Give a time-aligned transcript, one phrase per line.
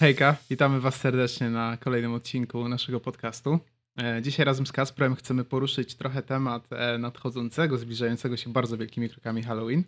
[0.00, 3.58] Hejka, witamy Was serdecznie na kolejnym odcinku naszego podcastu.
[4.02, 9.08] E, Dzisiaj razem z Kasprem chcemy poruszyć trochę temat e, nadchodzącego, zbliżającego się bardzo wielkimi
[9.08, 9.84] krokami Halloween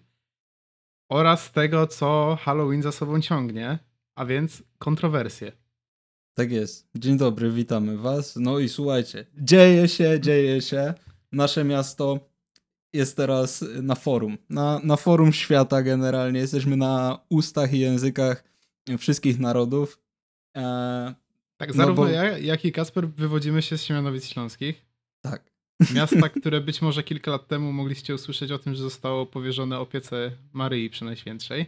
[1.10, 3.78] oraz tego, co Halloween za sobą ciągnie,
[4.14, 5.52] a więc kontrowersje.
[6.34, 6.88] Tak jest.
[6.94, 8.36] Dzień dobry, witamy Was.
[8.36, 10.94] No i słuchajcie, dzieje się, dzieje się.
[11.32, 12.20] Nasze miasto
[12.92, 14.38] jest teraz na forum.
[14.50, 16.40] Na, na forum świata generalnie.
[16.40, 18.52] Jesteśmy na ustach i językach
[18.98, 20.00] wszystkich narodów.
[20.56, 21.14] E,
[21.56, 24.86] Tak, No zarówno bo- ja, jak i Kasper wywodzimy się z Siemianowic Śląskich.
[25.24, 25.52] tak.
[25.94, 30.32] Miasta, które być może kilka lat temu mogliście usłyszeć o tym, że zostało powierzone opiece
[30.52, 31.66] Maryi Przenajświętszej.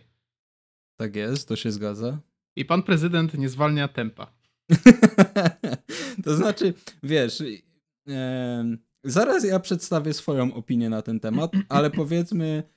[0.97, 2.19] Tak jest, to się zgadza.
[2.57, 4.33] I pan prezydent nie zwalnia tempa.
[6.25, 7.43] to znaczy, wiesz,
[8.07, 12.74] em, zaraz ja przedstawię swoją opinię na ten temat, ale powiedzmy e,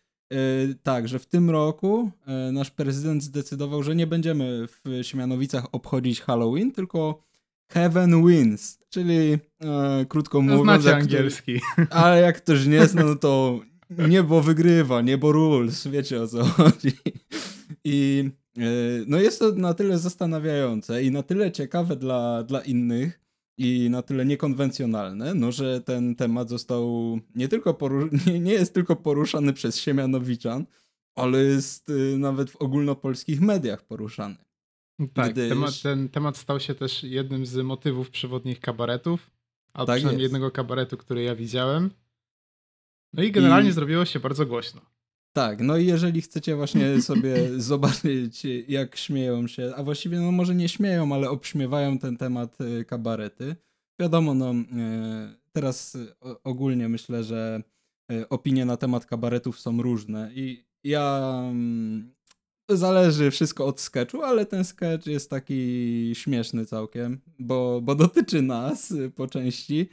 [0.83, 6.21] tak, że w tym roku e, nasz prezydent zdecydował, że nie będziemy w Siemianowicach obchodzić
[6.21, 7.23] Halloween, tylko
[7.67, 11.59] Heaven Wins, czyli e, krótko No, mówiąc, znacie jak ktoś, angielski.
[11.89, 13.59] ale jak ktoś nie zna, no to
[14.07, 16.91] niebo wygrywa, niebo rules, wiecie o co chodzi.
[17.83, 18.61] I e,
[19.07, 23.26] no jest to na tyle zastanawiające i na tyle ciekawe dla, dla innych
[23.57, 28.73] i na tyle niekonwencjonalne, no że ten temat został nie tylko poru- nie, nie jest
[28.73, 30.65] tylko poruszany przez Siemianowiczan,
[31.15, 34.35] ale jest y, nawet w ogólnopolskich mediach poruszany.
[35.13, 39.31] Tak, Gdyż- temat, ten temat stał się też jednym z motywów przewodnich kabaretów,
[39.73, 40.33] a Tak przynajmniej jest.
[40.33, 41.89] jednego kabaretu, który ja widziałem.
[43.13, 44.81] No i generalnie I- zrobiło się bardzo głośno.
[45.37, 47.35] Tak, no i jeżeli chcecie właśnie sobie
[47.71, 52.85] zobaczyć, jak śmieją się, a właściwie no może nie śmieją, ale obśmiewają ten temat y,
[52.85, 53.55] kabarety.
[53.99, 54.55] Wiadomo, no y,
[55.51, 57.61] teraz y, ogólnie myślę, że
[58.29, 62.13] opinie na temat kabaretów są różne i ja mm,
[62.69, 68.93] zależy wszystko od sketchu, ale ten sketch jest taki śmieszny całkiem, bo, bo dotyczy nas
[69.15, 69.89] po części.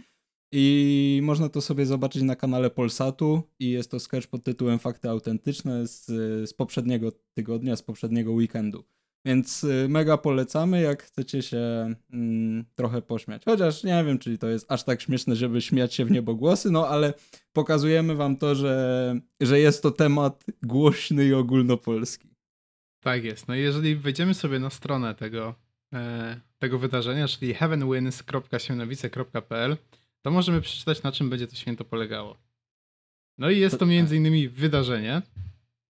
[0.56, 5.10] I można to sobie zobaczyć na kanale Polsatu i jest to sketch pod tytułem Fakty
[5.10, 6.06] Autentyczne z,
[6.50, 8.84] z poprzedniego tygodnia, z poprzedniego weekendu.
[9.26, 13.42] Więc y, mega polecamy, jak chcecie się mm, trochę pośmiać.
[13.44, 16.88] Chociaż nie wiem, czy to jest aż tak śmieszne, żeby śmiać się w niebogłosy, no
[16.88, 17.15] ale
[17.53, 22.28] pokazujemy wam to, że, że jest to temat głośny i ogólnopolski.
[23.00, 23.48] Tak jest.
[23.48, 25.54] No jeżeli wejdziemy sobie na stronę tego,
[25.94, 29.76] e, tego wydarzenia, czyli heavenwins.siemianowice.pl,
[30.25, 32.37] to możemy przeczytać, na czym będzie to święto polegało.
[33.39, 35.23] No i jest To- między innymi wydarzenie,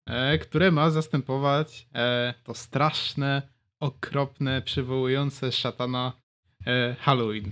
[0.06, 3.42] e, które ma zastępować e, to straszne,
[3.80, 6.14] okropne, przywołujące szatana
[6.66, 7.52] e, Halloween.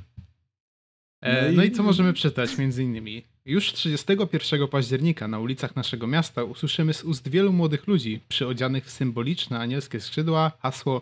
[1.21, 3.23] No i- no i co możemy przeczytać między innymi?
[3.45, 8.89] Już 31 października na ulicach naszego miasta usłyszymy z ust wielu młodych ludzi przyodzianych w
[8.91, 11.01] symboliczne anielskie skrzydła hasło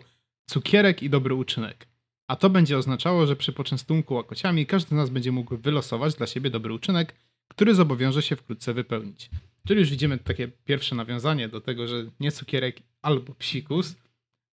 [0.50, 1.86] cukierek i dobry uczynek.
[2.30, 6.26] A to będzie oznaczało, że przy poczęstunku łakociami każdy z nas będzie mógł wylosować dla
[6.26, 7.14] siebie dobry uczynek,
[7.48, 9.30] który zobowiąże się wkrótce wypełnić.
[9.66, 13.96] Czyli już widzimy takie pierwsze nawiązanie do tego, że nie cukierek albo psikus,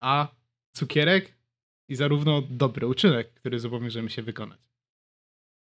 [0.02, 0.28] a
[0.76, 1.34] cukierek
[1.90, 4.60] i zarówno dobry uczynek, który zobowiążemy się wykonać.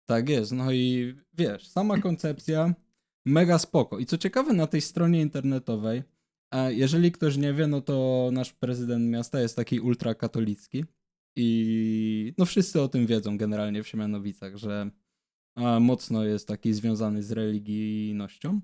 [0.05, 2.73] Tak jest, no i wiesz, sama koncepcja
[3.25, 3.99] mega spoko.
[3.99, 6.03] I co ciekawe, na tej stronie internetowej,
[6.69, 10.85] jeżeli ktoś nie wie, no to nasz prezydent miasta jest taki ultrakatolicki
[11.37, 14.89] i no wszyscy o tym wiedzą generalnie w Siemianowicach, że
[15.79, 18.61] mocno jest taki związany z religijnością.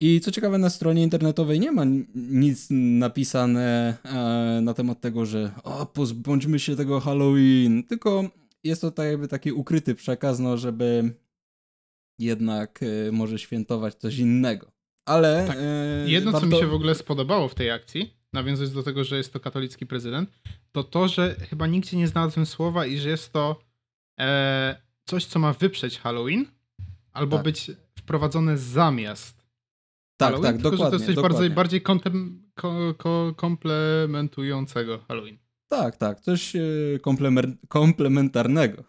[0.00, 1.84] I co ciekawe, na stronie internetowej nie ma
[2.14, 8.30] nic napisane e, na temat tego, że o, pozbądźmy się tego Halloween, tylko
[8.64, 11.14] jest to tak jakby taki ukryty przekaz, no, żeby
[12.18, 14.72] jednak e, może świętować coś innego.
[15.08, 15.56] Ale Tak.
[15.60, 16.56] e, Jedno, co warto...
[16.56, 19.86] mi się w ogóle spodobało w tej akcji, nawiązując do tego, że jest to katolicki
[19.86, 20.30] prezydent,
[20.74, 23.60] to to, że chyba nigdzie nie znalazłem słowa i że jest to
[24.20, 26.46] e, coś, co ma wyprzeć Halloween,
[27.12, 27.44] albo Tak.
[27.44, 29.36] być wprowadzone zamiast
[30.16, 30.84] Tak, Halloween, tak, tylko, dokładnie.
[30.86, 31.38] że to jest coś dokładnie.
[31.38, 35.38] bardziej, bardziej kontem, ko, ko, komplementującego Halloween.
[35.68, 36.60] Tak, tak, coś e,
[37.02, 37.56] komplemer...
[37.68, 38.84] komplementarnego.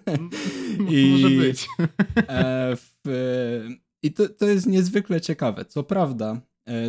[0.90, 1.68] I- Może być.
[2.16, 5.64] E, w, e, I to, to jest niezwykle ciekawe.
[5.64, 6.40] Co prawda,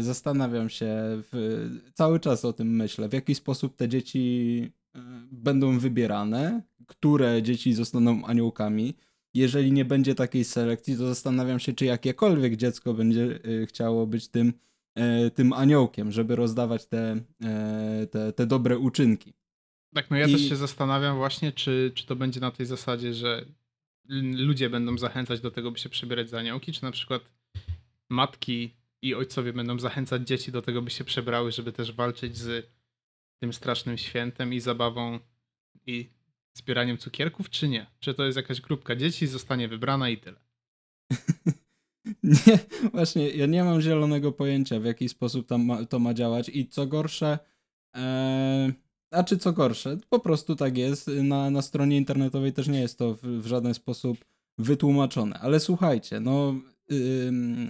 [0.02, 0.96] zastanawiam się,
[1.32, 5.00] w, cały czas o tym myślę, w jaki sposób te dzieci e,
[5.32, 8.94] będą wybierane, które dzieci zostaną aniołkami.
[9.34, 14.28] Jeżeli nie będzie takiej selekcji, to zastanawiam się, czy jakiekolwiek dziecko będzie e, chciało być
[14.28, 14.54] tym,
[14.96, 19.34] e, tym aniołkiem, żeby rozdawać te, e, te, te dobre uczynki.
[19.94, 23.14] Tak, no ja I- też się zastanawiam właśnie, czy, czy to będzie na tej zasadzie,
[23.14, 23.46] że
[24.34, 27.22] ludzie będą zachęcać do tego, by się przebierać za aniołki, czy na przykład
[28.10, 32.72] matki i ojcowie będą zachęcać dzieci do tego, by się przebrały, żeby też walczyć z
[33.40, 35.20] tym strasznym świętem i zabawą
[35.88, 36.10] i
[36.54, 37.86] zbieraniem cukierków, czy nie?
[38.00, 40.40] Czy to jest jakaś grupka dzieci, zostanie wybrana i tyle?
[42.24, 42.60] Nie,
[42.94, 46.68] właśnie, ja nie mam zielonego pojęcia, w jaki sposób tam ma, to ma działać i
[46.68, 47.40] co gorsze,
[47.96, 48.74] e,
[49.12, 52.98] a czy co gorsze, po prostu tak jest, na, na stronie internetowej też nie jest
[52.98, 54.26] to w, w żaden sposób
[54.58, 56.56] wytłumaczone, ale słuchajcie, no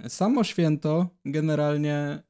[0.08, 2.24] samo święto generalnie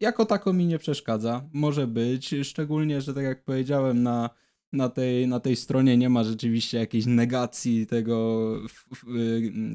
[0.00, 4.30] jako tako mi nie przeszkadza, może być, szczególnie, że tak jak powiedziałem na
[4.72, 8.52] na tej, na tej stronie nie ma rzeczywiście jakiejś negacji tego,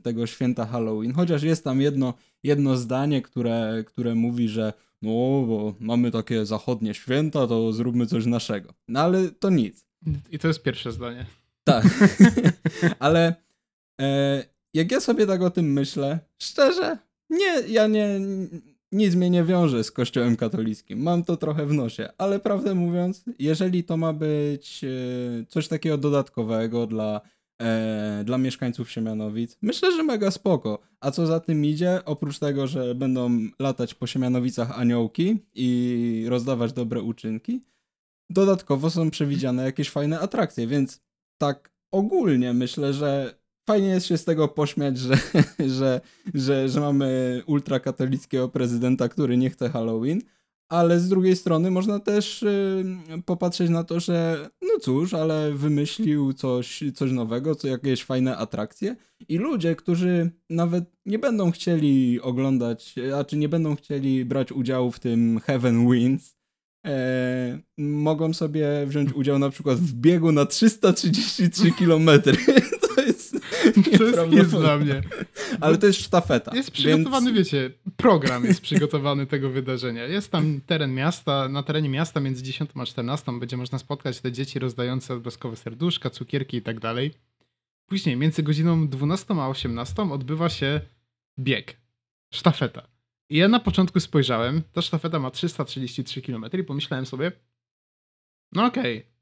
[0.04, 1.14] tego święta Halloween.
[1.14, 2.14] Chociaż jest tam jedno,
[2.44, 5.10] jedno zdanie, które, które mówi, że no,
[5.48, 8.74] bo mamy takie zachodnie święta, to zróbmy coś naszego.
[8.88, 9.86] No ale to nic.
[10.30, 11.26] I to jest pierwsze zdanie.
[11.64, 11.86] Tak.
[13.00, 13.36] ale
[14.02, 16.98] e, jak ja sobie tak o tym myślę, szczerze,
[17.30, 18.20] nie, ja nie,
[18.94, 21.02] nic mnie nie wiąże z kościołem katolickim.
[21.02, 24.88] Mam to trochę w nosie, ale prawdę mówiąc, jeżeli to ma być e,
[25.46, 27.22] coś takiego dodatkowego dla,
[27.62, 30.80] e, dla mieszkańców Siemianowic, myślę, że mega spoko.
[31.00, 36.74] A co za tym idzie, oprócz tego, że będą latać po Siemianowicach aniołki i rozdawać
[36.74, 37.62] dobre uczynki,
[38.30, 41.02] dodatkowo są przewidziane jakieś fajne atrakcje, więc
[41.38, 45.18] tak ogólnie myślę, że fajnie jest się z tego pośmiać, że,
[45.78, 46.02] że,
[46.34, 50.22] że, że mamy ultrakatolickiego prezydenta, który nie chce Halloween,
[50.74, 52.46] ale z drugiej strony można też
[53.26, 58.96] popatrzeć na to, że no cóż, ale wymyślił coś, coś nowego, co jakieś fajne atrakcje
[59.28, 64.92] i ludzie, którzy nawet nie będą chcieli oglądać, a czy nie będą chcieli brać udziału
[64.92, 66.38] w tym Heaven Wins,
[66.86, 72.10] e, mogą sobie wziąć udział na przykład w biegu na 333 km.
[72.96, 73.33] to jest
[73.98, 75.02] to jest nic dla mnie.
[75.62, 76.56] Ale to jest sztafeta.
[76.56, 77.52] Jest przygotowany, więc...
[77.52, 80.06] wiecie, program jest przygotowany tego wydarzenia.
[80.06, 84.32] Jest tam teren miasta, na terenie miasta między 10 a 14 będzie można spotkać te
[84.32, 87.14] dzieci rozdające odblaskowe serduszka, cukierki i tak dalej.
[87.86, 90.82] Później między godziną 12 a 18 odbywa się
[91.40, 91.78] bieg,
[92.34, 92.88] sztafeta.
[93.30, 97.32] I ja na początku spojrzałem, ta sztafeta ma 333 km i pomyślałem sobie,
[98.52, 99.13] no okej, okay,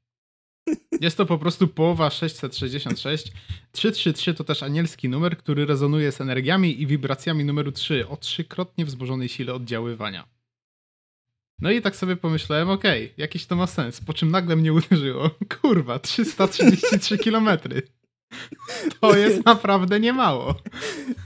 [1.00, 3.32] jest to po prostu połowa 666.
[3.72, 8.84] 333 to też anielski numer, który rezonuje z energiami i wibracjami numeru 3 o trzykrotnie
[8.84, 10.28] wzmożonej sile oddziaływania.
[11.58, 14.72] No i tak sobie pomyślałem, okej, okay, jakiś to ma sens, po czym nagle mnie
[14.72, 15.30] uderzyło.
[15.60, 17.82] Kurwa, 333 kilometry.
[19.00, 20.54] To jest naprawdę niemało.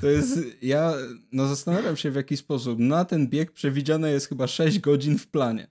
[0.00, 0.92] To jest, ja
[1.32, 2.78] no zastanawiam się w jaki sposób.
[2.78, 5.70] Na ten bieg przewidziane jest chyba 6 godzin w planie.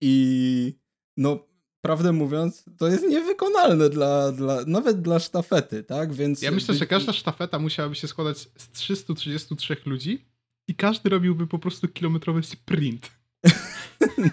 [0.00, 0.74] I
[1.16, 1.46] no
[1.84, 6.12] prawdę mówiąc, to jest niewykonalne dla, dla, nawet dla sztafety, tak?
[6.12, 10.24] Więc ja myślę, że każda sztafeta musiałaby się składać z 333 ludzi
[10.68, 13.10] i każdy robiłby po prostu kilometrowy sprint.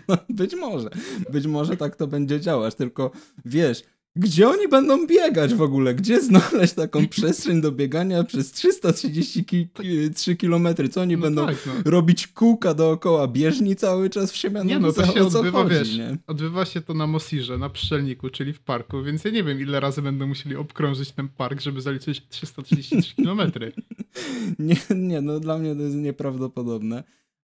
[0.08, 0.90] No, być może.
[1.30, 3.12] Być może tak to będzie działać, tylko
[3.46, 3.84] wiesz,
[4.16, 5.96] gdzie oni będą biegać w ogóle?
[5.96, 10.68] Gdzie znaleźć taką przestrzeń do biegania przez 333 km?
[10.92, 11.92] Co oni no będą tak, no.
[11.92, 14.80] robić kółka dookoła bieżni cały czas w Siemianowice?
[14.80, 16.18] Nie no, to się odbywa, chodzi, wiesz, nie?
[16.28, 19.80] odbywa się to na Mosirze, na Pszczelniku, czyli w parku, więc ja nie wiem, ile
[19.80, 23.42] razy będą musieli obkrążyć ten park, żeby zaliczyć 333 km.
[24.60, 27.04] nie, nie, no dla mnie to jest nieprawdopodobne.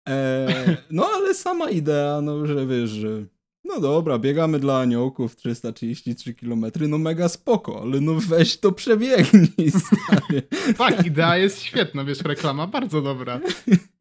[0.07, 3.25] Eee, no ale sama idea, no że wiesz, że
[3.65, 9.71] no dobra, biegamy dla aniołków 333 km, no mega spoko, ale no weź to przebiegnij,
[9.87, 10.43] stary.
[10.79, 13.41] tak, idea jest świetna, wiesz, reklama bardzo dobra.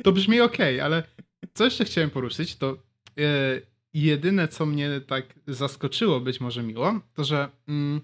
[0.04, 1.04] To brzmi ok, ale
[1.54, 2.78] co jeszcze chciałem poruszyć, to
[3.16, 3.26] yy,
[3.94, 8.02] jedyne, co mnie tak zaskoczyło, być może miło, to że mm,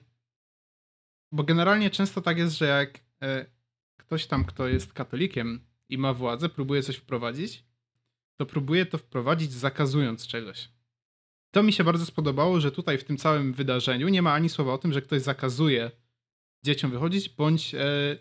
[1.31, 3.45] bo generalnie często tak jest, że jak yy,
[3.97, 5.59] ktoś tam, kto jest katolikiem
[5.89, 7.63] i ma władzę, próbuje coś wprowadzić,
[8.37, 10.76] to próbuje to wprowadzić zakazując czegoś.
[11.51, 14.73] To mi się bardzo spodobało, że tutaj w tym całym wydarzeniu nie ma ani słowa
[14.73, 15.91] o tym, że ktoś zakazuje
[16.65, 18.17] dzieciom wychodzić, bądź e,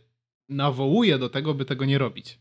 [0.48, 2.40] nawołuje do tego, by tego nie robić.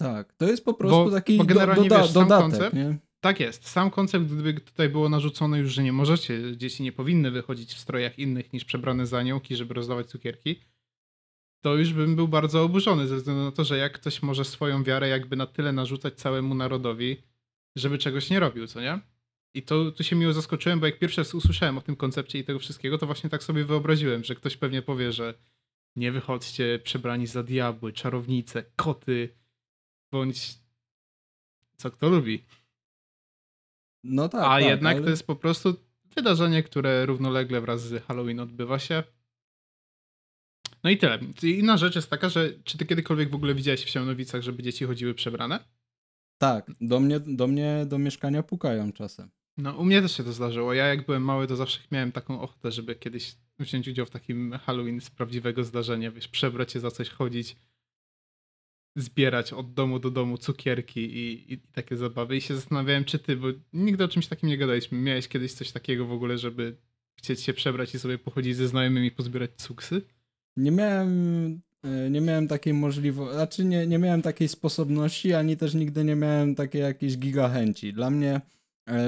[0.00, 2.98] Tak, to jest po prostu bo, taki bo generalnie, do, do, wiesz, dodatek, koncept, nie?
[3.20, 3.68] Tak jest.
[3.68, 7.78] Sam koncept, gdyby tutaj było narzucone już, że nie możecie, dzieci nie powinny wychodzić w
[7.78, 10.60] strojach innych niż przebrane za aniołki, żeby rozdawać cukierki,
[11.60, 14.84] to już bym był bardzo oburzony ze względu na to, że jak ktoś może swoją
[14.84, 17.22] wiarę jakby na tyle narzucać całemu narodowi,
[17.76, 19.00] żeby czegoś nie robił, co nie?
[19.54, 22.44] I to tu się miło zaskoczyłem, bo jak pierwszy raz usłyszałem o tym koncepcie i
[22.44, 25.34] tego wszystkiego, to właśnie tak sobie wyobraziłem, że ktoś pewnie powie, że
[25.96, 29.34] nie wychodźcie przebrani za diabły, czarownice, koty,
[30.12, 30.58] bądź
[31.76, 32.44] co kto lubi.
[34.04, 34.40] No tak.
[34.40, 35.04] A tak, jednak ale...
[35.04, 35.76] to jest po prostu
[36.16, 39.02] wydarzenie, które równolegle wraz z Halloween odbywa się.
[40.84, 41.18] No i tyle.
[41.42, 44.84] Inna rzecz jest taka, że czy ty kiedykolwiek w ogóle widziałeś w Siemianowicach, żeby dzieci
[44.84, 45.64] chodziły przebrane?
[46.38, 49.30] Tak, do mnie, do mnie do mieszkania pukają czasem.
[49.58, 50.74] No, u mnie też się to zdarzyło.
[50.74, 54.52] Ja jak byłem mały, to zawsze miałem taką ochotę, żeby kiedyś wziąć udział w takim
[54.52, 57.56] Halloween z prawdziwego zdarzenia, wiesz, przebrać się za coś, chodzić,
[58.96, 62.36] zbierać od domu do domu cukierki i, i, takie zabawy.
[62.36, 65.72] I się zastanawiałem, czy ty, bo nigdy o czymś takim nie gadaliśmy, miałeś kiedyś coś
[65.72, 66.76] takiego w ogóle, żeby
[67.14, 70.02] chcieć się przebrać i sobie pochodzić ze znajomymi, pozbierać cuksy?
[70.56, 75.74] Nie miałem, e, nie miałem takiej możliwości, znaczy nie, nie miałem takiej sposobności, ani też
[75.74, 77.92] nigdy nie miałem takiej jakiejś giga chęci.
[77.92, 78.40] Dla mnie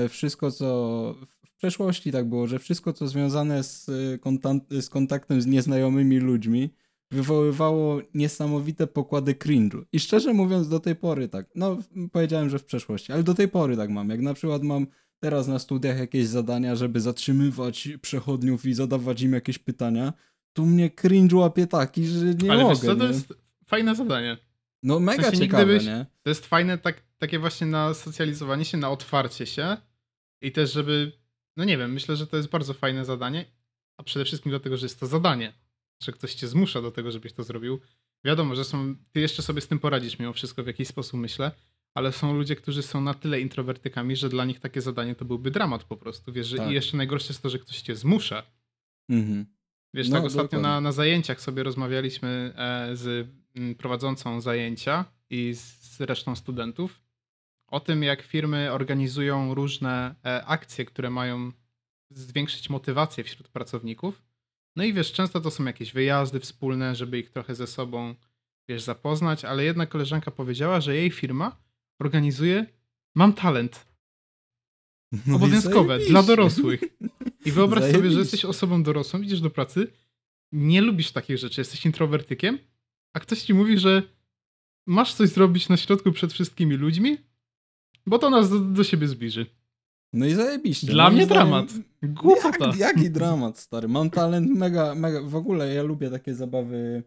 [0.08, 1.14] wszystko, co
[1.46, 6.70] w przeszłości tak było, że wszystko, co związane z, e, z kontaktem z nieznajomymi ludźmi,
[7.10, 9.82] wywoływało niesamowite pokłady cringe'u.
[9.92, 11.78] I szczerze mówiąc, do tej pory tak, no
[12.12, 14.08] powiedziałem, że w przeszłości, ale do tej pory tak mam.
[14.08, 14.86] Jak na przykład mam
[15.20, 20.12] teraz na studiach jakieś zadania, żeby zatrzymywać przechodniów i zadawać im jakieś pytania,
[20.52, 22.76] tu mnie cringe łapie taki, że nie Ale mogę.
[22.76, 23.34] co, to jest
[23.66, 24.36] fajne zadanie.
[24.82, 26.06] No mega sensie nigdy ciekawe, byś- nie?
[26.22, 29.76] To jest fajne tak, takie właśnie na socjalizowanie się, na otwarcie się
[30.42, 31.12] i też, żeby,
[31.56, 33.44] no nie wiem, myślę, że to jest bardzo fajne zadanie,
[33.96, 35.52] a przede wszystkim dlatego, że jest to zadanie,
[36.02, 37.80] że ktoś cię zmusza do tego, żebyś to zrobił.
[38.24, 41.50] Wiadomo, że są, ty jeszcze sobie z tym poradzisz mimo wszystko w jakiś sposób, myślę,
[41.94, 45.50] ale są ludzie, którzy są na tyle introwertykami, że dla nich takie zadanie to byłby
[45.50, 46.70] dramat po prostu, wiesz, Tak.
[46.70, 48.42] i jeszcze najgorsze jest to, że ktoś cię zmusza.
[49.08, 49.46] Mhm.
[49.94, 55.54] Wiesz, No, tak ostatnio na, na zajęciach sobie rozmawialiśmy e, z mm, prowadzącą zajęcia i
[55.54, 57.00] z resztą studentów
[57.70, 61.52] o tym, jak firmy organizują różne e, akcje, które mają
[62.10, 64.22] zwiększyć motywację wśród pracowników.
[64.76, 68.14] No i wiesz, często to są jakieś wyjazdy wspólne, żeby ich trochę ze sobą,
[68.68, 71.56] wiesz, zapoznać, ale jedna koleżanka powiedziała, że jej firma
[72.00, 72.66] organizuje
[73.14, 73.86] Mam talent.
[75.26, 76.10] No Obowiązkowe zajebiście.
[76.12, 76.80] dla dorosłych.
[77.44, 78.18] I wyobraź sobie, że Zajebiście.
[78.20, 79.92] jesteś osobą dorosłą, idziesz do pracy,
[80.52, 82.58] nie lubisz takich rzeczy, jesteś introwertykiem,
[83.12, 84.02] a ktoś ci mówi, że
[84.86, 87.16] masz coś zrobić na środku przed wszystkimi ludźmi,
[88.10, 89.46] bo to nas do, do siebie zbliży.
[90.12, 90.86] No i zajebiście.
[90.86, 91.68] Dla mnie zdaniem- dramat.
[92.02, 92.66] Głupota.
[92.66, 93.88] Jak, jaki dramat, stary.
[93.88, 95.22] Mam talent mega, mega.
[95.22, 97.02] W ogóle ja lubię takie zabawy,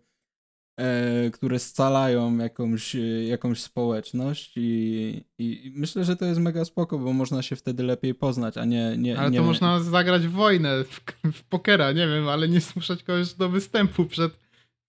[0.79, 6.99] e, które scalają jakąś, e, jakąś społeczność i, i, myślę, że to jest mega spoko,
[6.99, 8.97] bo można się wtedy lepiej poznać, a nie...
[8.97, 9.37] nie Ale nie...
[9.37, 11.01] to można zagrać w wojnę, w,
[11.33, 14.33] w pokera, nie wiem, ale nie zmuszać kogoś do występu przed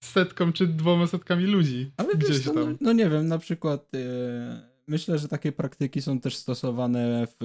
[0.04, 1.90] setką czy dwoma setkami ludzi.
[1.96, 2.76] Ale gdzieś wiesz, no, tam.
[2.80, 7.36] no nie wiem, na przykład e, myślę, że takie praktyki są też stosowane w,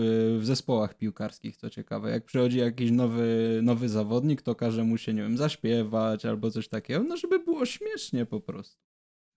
[0.41, 2.09] w zespołach piłkarskich, co ciekawe.
[2.11, 6.67] Jak przychodzi jakiś nowy, nowy zawodnik, to każe mu się, nie wiem, zaśpiewać albo coś
[6.67, 8.81] takiego, no żeby było śmiesznie po prostu.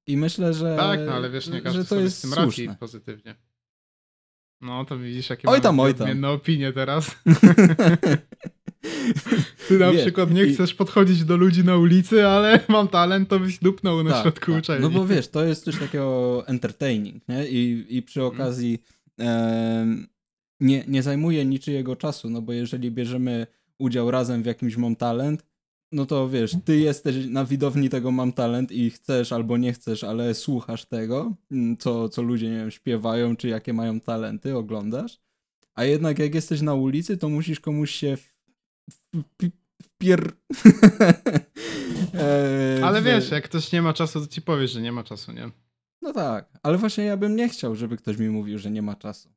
[0.07, 2.35] I myślę, że, Tak, no ale wiesz, nie każdy że to sobie jest z tym
[2.35, 2.77] radzi słuszne.
[2.81, 3.35] pozytywnie.
[4.61, 6.25] No to widzisz, jakie Oj tam, mamy oj tam.
[6.25, 7.11] opinie teraz.
[9.69, 13.39] Ty na przykład nie i- chcesz podchodzić do ludzi na ulicy, ale mam talent, to
[13.41, 14.61] byś dupnął na Tak, środku tak.
[14.61, 14.83] uczelni.
[14.83, 17.49] No bo wiesz, to jest coś takiego entertaining, nie?
[17.49, 18.41] I, i przy Mhm.
[18.41, 18.83] okazji
[19.19, 20.07] em,
[20.61, 23.47] nie, nie zajmuje niczyjego czasu, no bo jeżeli bierzemy
[23.79, 25.45] udział razem w jakimś mam talent,
[25.93, 30.05] no to wiesz, ty jesteś na widowni tego mam talent i chcesz albo nie chcesz,
[30.05, 35.21] ale słuchasz tego, mm, co, co ludzie, nie wiem, śpiewają, czy jakie mają talenty, oglądasz.
[35.75, 38.17] A jednak jak jesteś na ulicy, to musisz komuś się
[39.83, 40.33] wpier...
[42.15, 45.33] e, Ale wiesz, jak ktoś nie ma czasu, to ci powiesz, że nie ma czasu,
[45.33, 45.51] nie?
[46.03, 48.95] no tak, ale właśnie ja bym nie chciał, żeby ktoś mi mówił, że nie ma
[48.95, 49.29] czasu.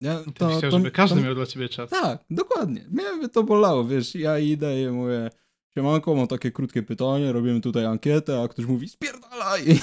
[0.00, 1.90] Ja, Ty byś chciał, żeby każdy miał dla ciebie czas.
[1.90, 2.84] Tak, dokładnie.
[2.90, 5.30] Mnie by to bolało, wiesz, ja idę i mówię,
[5.74, 9.64] siemanko, mam takie krótkie pytanie, robimy tutaj ankietę, a ktoś mówi, spierdalaj!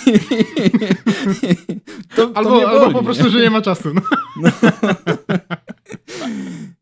[2.15, 3.93] to, to Albo, mnie albo boli, po prostu, że nie ma czasu.
[3.93, 4.01] No.
[4.41, 4.51] No.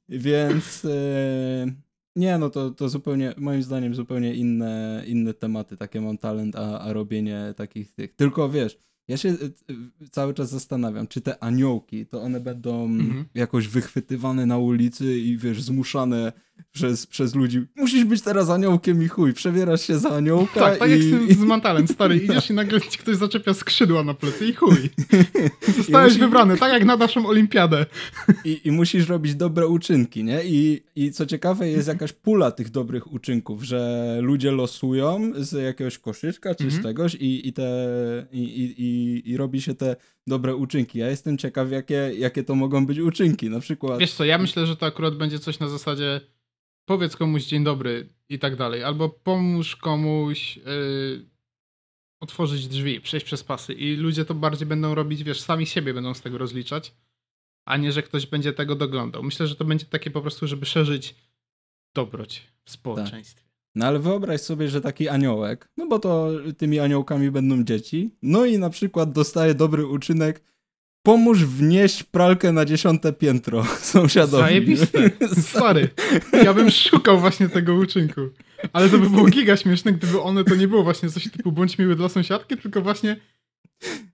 [0.10, 1.85] Więc e,
[2.15, 5.77] nie, no to, to zupełnie, moim zdaniem, zupełnie inne, inne tematy.
[5.77, 8.15] Takie mam talent, a, a robienie takich tych.
[8.15, 9.36] Tylko wiesz, ja się e,
[10.12, 13.25] cały czas zastanawiam, czy te aniołki, to one będą Mhm.
[13.36, 16.31] jakoś wychwytywane na ulicy i wiesz, zmuszane
[16.72, 17.62] przez, przez ludzi.
[17.76, 20.92] Musisz być teraz aniołkiem i chuj, przebierasz się za aniołka Tak, tak i...
[20.92, 24.54] jak z, z Mantalem, stary, idziesz i nagle ci ktoś zaczepia skrzydła na plecy i
[24.54, 24.76] chuj.
[25.78, 27.86] Zostałeś musi- wybrany, tak jak na naszą olimpiadę.
[28.46, 30.42] I, I musisz robić dobre uczynki, nie?
[30.46, 35.98] I, I co ciekawe, jest jakaś pula tych dobrych uczynków, że ludzie losują z jakiegoś
[36.00, 36.82] koszyczka czy Mhm.
[36.82, 37.66] z czegoś i, i, te,
[38.32, 39.96] i, i, i, i robi się te
[40.28, 41.00] dobre uczynki.
[41.00, 43.50] Ja jestem ciekaw, jakie, jakie to mogą być uczynki.
[43.50, 44.00] Na przykład.
[44.00, 46.22] Wiesz co, ja myślę, że to akurat będzie coś na zasadzie
[46.86, 51.30] powiedz komuś dzień dobry i tak dalej, albo pomóż komuś yy,
[52.20, 56.13] otworzyć drzwi, przejść przez pasy i ludzie to bardziej będą robić, wiesz, sami siebie będą
[56.13, 56.96] z tego rozliczać,
[57.65, 59.24] a nie, że ktoś będzie tego doglądał.
[59.24, 61.15] Myślę, że to będzie takie po prostu, żeby szerzyć
[61.96, 63.46] dobroć w społeczeństwie.
[63.75, 68.46] No ale wyobraź sobie, że taki aniołek, no bo to tymi aniołkami będą dzieci, no
[68.46, 70.44] i na przykład dostaje dobry uczynek
[71.06, 74.44] Pomóż wnieść pralkę na dziesiąte piętro sąsiadowi.
[74.44, 75.12] Zajebiste.
[75.50, 75.90] Stary,
[76.44, 78.22] ja bym szukał właśnie tego uczynku.
[78.74, 81.78] Ale to by było giga śmieszne, gdyby one to nie było właśnie coś typu bądź
[81.78, 83.16] miły dla sąsiadki, tylko właśnie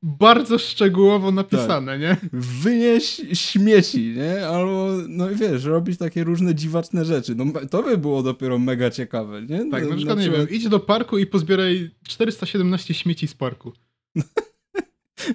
[0.03, 2.17] bardzo szczegółowo napisane, nie?
[2.33, 4.47] Wynieś śmieci, nie?
[4.47, 7.35] Albo, no wiesz, robić takie różne dziwaczne rzeczy.
[7.35, 9.71] No to by było dopiero mega ciekawe, nie?
[9.71, 13.73] Tak, No, na przykład, nie wiem, idź do parku i pozbieraj 417 śmieci z parku.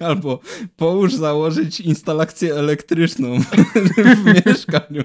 [0.01, 0.41] Albo
[0.77, 3.39] połóż założyć instalację elektryczną
[4.25, 5.03] w mieszkaniu.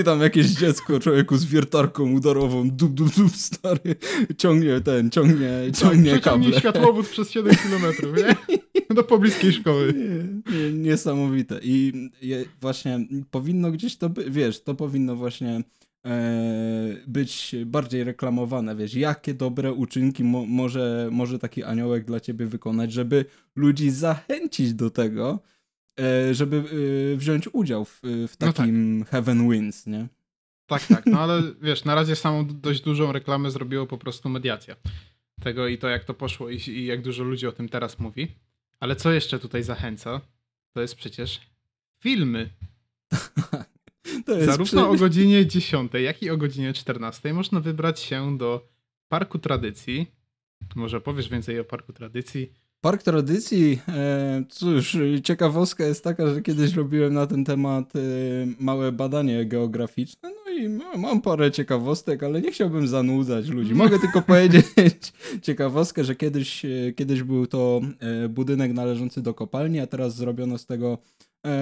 [0.00, 3.96] I tam jakieś dziecko, człowieku z wiertarką udarową, dup, dup, dup, stary,
[4.38, 6.58] ciągnie ten, ciągnie, ciągnie tak, kable.
[6.60, 8.36] światłowód przez 7 km, nie?
[8.94, 9.94] Do pobliskiej szkoły.
[9.96, 11.60] Nie, nie, niesamowite.
[11.62, 11.92] I
[12.22, 15.62] je, właśnie powinno gdzieś to, by, wiesz, to powinno właśnie
[17.06, 22.92] być bardziej reklamowane, wiesz, jakie dobre uczynki mo, może, może taki aniołek dla ciebie wykonać,
[22.92, 23.24] żeby
[23.56, 25.40] ludzi zachęcić do tego,
[26.00, 28.56] e, żeby e, wziąć udział w, w No tak.
[28.56, 30.08] takim Heaven Wins, nie?
[30.66, 34.76] Tak, tak, no ale wiesz, na razie samą dość dużą reklamę zrobiło po prostu mediacja.
[35.42, 38.28] Tego i to, jak to poszło i, i jak dużo ludzi o tym teraz mówi.
[38.80, 40.20] Ale co jeszcze tutaj zachęca,
[40.72, 41.40] to jest przecież
[42.00, 42.50] filmy.
[44.44, 48.68] Zarówno przy- o godzinie 10, jak i o godzinie 14 można wybrać się do
[49.08, 50.06] Parku Tradycji.
[50.76, 52.52] Może powiesz więcej o Parku Tradycji?
[52.80, 58.00] Park Tradycji, e, cóż, ciekawostka jest taka, że kiedyś robiłem na ten temat e,
[58.60, 63.74] małe badanie geograficzne, no i ma- mam parę ciekawostek, ale nie chciałbym zanudzać ludzi.
[63.74, 64.66] Mogę tylko powiedzieć
[65.42, 67.80] ciekawostkę, że kiedyś, e, kiedyś był to
[68.28, 70.98] budynek należący do kopalni, a teraz zrobiono z tego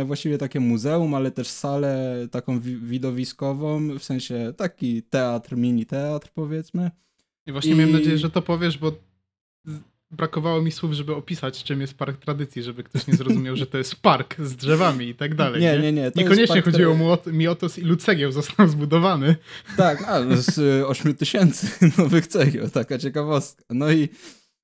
[0.04, 6.28] właściwie takie muzeum, ale też salę taką wi- widowiskową, w sensie taki teatr, mini teatr
[6.34, 6.90] powiedzmy.
[7.46, 8.90] I właśnie I- miałem nadzieję, że to powiesz, bo
[9.64, 13.66] z- brakowało mi słów, żeby opisać, czym jest Park Tradycji, żeby ktoś nie zrozumiał, że
[13.66, 15.62] to jest park z drzewami i tak dalej.
[15.62, 16.00] Nie, nie, nie.
[16.02, 19.36] jest Niekoniecznie chodziło mu o, mi o to, z ilu cegieł został zbudowany.
[19.76, 21.66] Tak, a z y, 8 tysięcy
[21.99, 23.64] nowych cegieł, taka ciekawostka.
[23.70, 24.08] No i,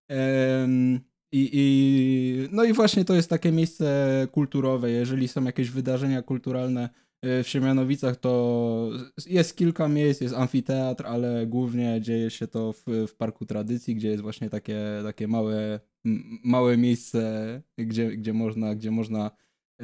[0.09, 1.00] em,
[1.33, 4.90] i, i, no i właśnie to jest takie miejsce kulturowe.
[4.90, 6.88] Jeżeli są jakieś wydarzenia kulturalne
[7.25, 8.90] y, w Siemianowicach, to
[9.27, 14.09] jest kilka miejsc, jest amfiteatr, ale głównie dzieje się to w, w Parku Tradycji, gdzie
[14.09, 15.81] jest właśnie takie, takie małe,
[16.45, 19.31] małe miejsce, gdzie, gdzie, można, gdzie można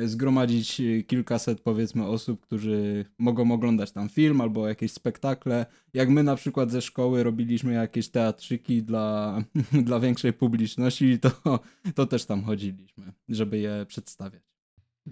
[0.04, 5.66] zgromadzić kilkaset powiedzmy osób, którzy mogą oglądać tam film albo jakieś spektakle.
[5.94, 9.38] Jak my na przykład ze szkoły robiliśmy jakieś teatrzyki dla,
[9.86, 11.60] dla większej publiczności, to,
[11.94, 14.42] to też tam chodziliśmy, żeby je przedstawiać.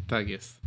[0.07, 0.61] Tak jest.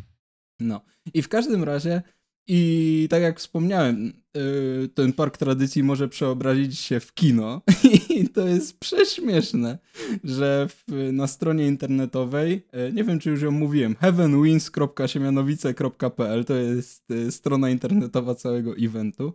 [0.59, 0.81] No
[1.13, 2.01] i w każdym razie
[2.47, 7.61] i tak jak wspomniałem, yy, ten park tradycji może przeobrazić się w kino
[8.19, 9.77] i to jest prześmieszne,
[10.23, 10.83] że w,
[11.13, 17.69] na stronie internetowej, yy, nie wiem czy już ją mówiłem, heavenwins.siemianowice.pl to jest yy, strona
[17.69, 19.33] internetowa całego eventu.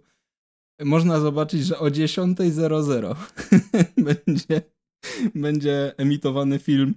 [0.84, 3.14] Można zobaczyć, że o 10.00
[4.26, 4.62] będzie,
[5.34, 6.94] będzie emitowany film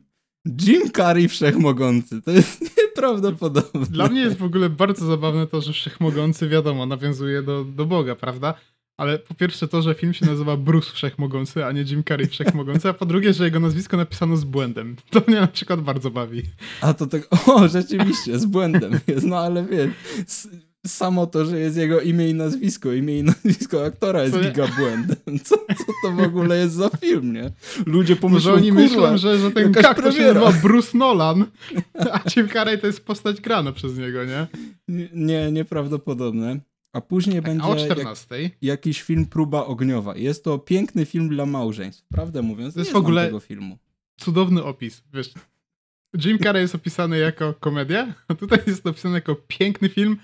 [0.61, 2.21] Jim Carrey Wszechmogący.
[2.21, 3.85] To jest nieprawdopodobne.
[3.89, 8.15] Dla mnie jest w ogóle bardzo zabawne to, że Wszechmogący, wiadomo, nawiązuje do, do Boga,
[8.15, 8.53] prawda?
[8.97, 12.89] Ale po pierwsze to, że film się nazywa Bruce Wszechmogący, a nie Jim Carrey Wszechmogący,
[12.89, 14.95] a po drugie, że jego nazwisko napisano z błędem.
[15.09, 16.41] To mnie na przykład bardzo bawi.
[16.81, 19.89] A to tak, o, rzeczywiście, z błędem jest, no ale wiesz,
[20.27, 20.49] s-
[20.85, 25.17] samo to, że jest jego imię i nazwisko, imię i nazwisko aktora jest giga błędem.
[25.45, 27.51] Co, co to w ogóle jest za film, nie?
[27.85, 31.45] Ludzie pomyślą, Może oni myślą, że, że ten jakaś kak to się nazywa Bruce Nolan,
[32.11, 34.47] a Jim Carrey to jest postać grana przez niego, nie?
[34.87, 36.59] nie, nie, nieprawdopodobne.
[36.93, 38.49] A później Tak, będzie a o jak, 14.
[38.61, 40.15] jakiś film Próba Ogniowa.
[40.15, 42.73] Jest to piękny film dla małżeństw, prawdę mówiąc.
[42.73, 43.77] To jest w ogóle- tego filmu.
[44.19, 45.33] cudowny opis, wiesz.
[46.25, 50.17] Jim Carrey jest opisany jako komedia, a tutaj jest opisany jako piękny film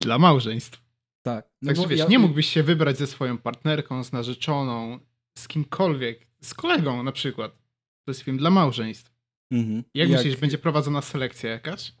[0.00, 0.80] dla małżeństw.
[1.22, 1.48] Tak.
[1.62, 4.98] No Także wiesz, ja- nie mógłbyś się wybrać ze swoją partnerką, z narzeczoną,
[5.38, 7.52] z kimkolwiek, z kolegą na przykład.
[8.04, 9.12] To jest film dla małżeństw.
[9.50, 9.84] Mhm.
[9.94, 11.92] Jak, Jak- myślisz, będzie prowadzona selekcja jakaś?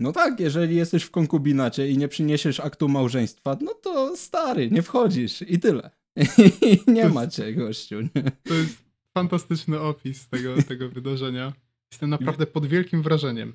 [0.00, 4.82] No tak, jeżeli jesteś w konkubinacie i nie przyniesiesz aktu małżeństwa, no to stary, nie
[4.82, 5.90] wchodzisz i tyle.
[6.16, 8.00] I nie To ma cię, gościu.
[8.00, 8.22] Nie?
[8.44, 8.76] To jest
[9.14, 11.52] fantastyczny opis tego, tego wydarzenia.
[11.92, 13.54] Jestem naprawdę pod wielkim wrażeniem.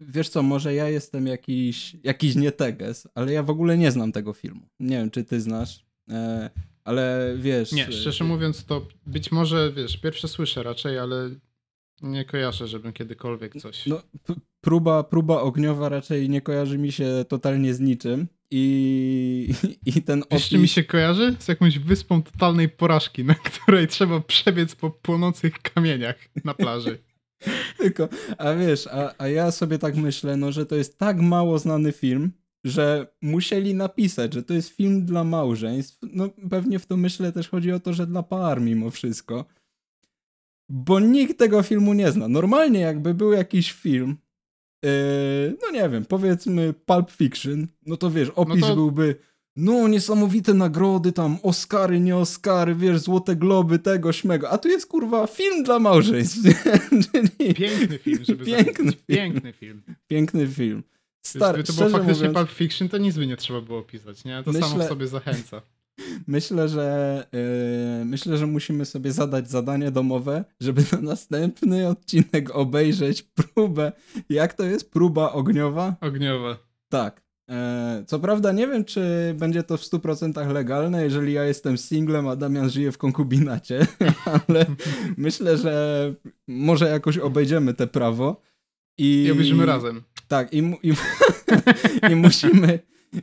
[0.00, 4.32] Wiesz co, może ja jestem jakiś, jakiś nieteges, ale ja w ogóle nie znam tego
[4.32, 4.68] filmu.
[4.80, 6.50] Nie wiem, czy ty znasz, e,
[6.84, 7.72] ale wiesz...
[7.72, 11.30] Nie, szczerze e, mówiąc, to być może, wiesz, pierwsze słyszę raczej, ale
[12.02, 13.86] nie kojarzę, żebym kiedykolwiek coś...
[13.86, 14.02] No,
[14.60, 19.54] próba, próba ogniowa raczej nie kojarzy mi się totalnie z niczym i,
[19.96, 21.36] i ten Wiesz, czy mi się kojarzy?
[21.38, 26.98] Z jakąś wyspą totalnej porażki, na której trzeba przebiec po płonących kamieniach na plaży.
[27.82, 31.58] Tylko, a wiesz, a, a ja sobie tak myślę, no, że to jest tak mało
[31.58, 32.32] znany film,
[32.64, 35.98] że musieli napisać, że to jest film dla małżeństw.
[36.12, 39.44] No pewnie w to myślę też chodzi o to, że dla par mimo wszystko.
[40.68, 42.28] Bo nikt tego filmu nie zna.
[42.28, 44.16] Normalnie jakby był jakiś film,
[44.82, 44.90] yy,
[45.62, 49.16] no nie wiem, powiedzmy Pulp Fiction, no to wiesz, opis to- byłby
[49.56, 54.50] no niesamowite nagrody tam, Oscary, nie Oscary, wiesz, Złote Globy, tego, śmego.
[54.50, 56.38] A tu jest kurwa film dla małżeństw.
[57.56, 59.04] Piękny film, żeby Piękny film.
[59.06, 59.82] Piękny film.
[60.06, 60.82] piękny film.
[61.26, 63.82] Star, Star, Gdyby to było faktycznie mówiąc, Pulp Fiction, to nic by nie trzeba było
[63.82, 64.42] pisać, nie?
[64.42, 65.62] To samo Myślę- w sobie zachęca.
[66.26, 67.26] Myślę, że
[67.98, 73.92] yy, myślę, że musimy sobie zadać zadanie domowe, żeby na następny odcinek obejrzeć próbę.
[74.28, 74.90] Jak to jest?
[74.90, 75.96] Próba ogniowa?
[76.00, 76.56] Ogniowe.
[76.88, 77.22] Tak.
[77.52, 82.28] E, co prawda nie wiem, czy będzie to w 100% legalne, jeżeli ja jestem singlem,
[82.28, 83.86] a Damian żyje w konkubinacie,
[84.48, 84.66] ale
[85.16, 86.14] myślę, że
[86.48, 88.40] może jakoś obejdziemy te prawo.
[88.98, 90.02] I, I obejrzymy razem.
[90.28, 90.92] Tak, i, i,
[92.12, 92.78] i musimy.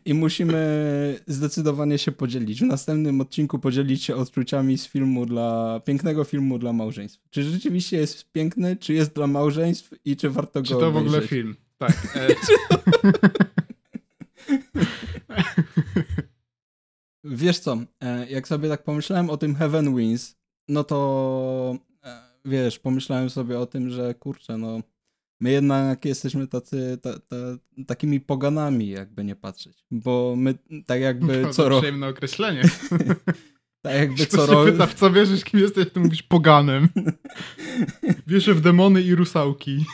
[0.05, 2.61] I musimy zdecydowanie się podzielić.
[2.61, 7.19] W następnym odcinku podzielić się odczuciami z filmu dla pięknego filmu dla małżeństw.
[7.29, 10.97] Czy rzeczywiście jest piękny, czy jest dla małżeństw i czy warto go Czy to w
[10.97, 11.55] ogóle film?
[11.77, 11.91] Tak.
[12.15, 12.27] E,
[17.23, 20.35] Wiesz co, e, jak sobie tak pomyślałem o tym Heaven Wins,
[20.67, 24.81] no to e, wiesz, pomyślałem sobie o tym, że kurczę, no
[25.41, 27.35] my jednak jesteśmy tacy, ta, ta,
[27.87, 29.85] takimi poganami, jakby nie patrzeć.
[29.91, 30.53] Bo my
[30.85, 32.61] tak jakby to, co to rok, przyjemne określenie.
[33.83, 36.89] tak jakby co się rok, pyta, w co wierzysz, kim jesteś, to mówisz poganem.
[38.27, 39.85] Wierzę w demony i rusałki.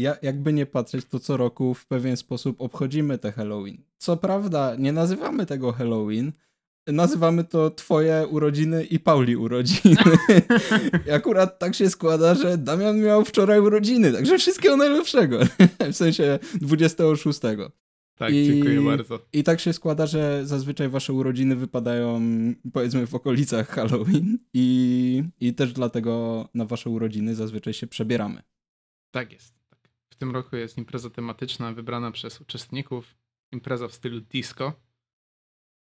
[0.00, 3.82] Ja, jakby nie patrzeć, to co roku w pewien sposób obchodzimy te Halloween.
[3.98, 6.32] Co prawda, nie nazywamy tego Halloween,
[6.86, 9.96] nazywamy to twoje urodziny i Pauli urodziny.
[11.06, 15.38] I akurat tak się składa, że Damian miał wczoraj urodziny, także wszystkiego najlepszego.
[15.92, 17.40] w sensie 26.
[18.14, 19.18] Tak, I- dziękuję bardzo.
[19.32, 22.20] I tak się składa, że zazwyczaj wasze urodziny wypadają
[22.72, 28.42] powiedzmy w okolicach Halloween i, i też dlatego na wasze urodziny zazwyczaj się przebieramy.
[29.10, 29.57] Tak jest.
[30.18, 33.16] W tym roku jest impreza tematyczna wybrana przez uczestników.
[33.52, 34.72] Impreza w stylu disco.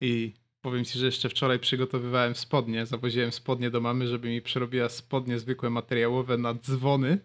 [0.01, 2.85] I powiem ci, że jeszcze wczoraj przygotowywałem spodnie.
[2.85, 7.17] Zawoziłem spodnie do mamy, żeby mi przerobiła spodnie zwykłe materiałowe na dzwony.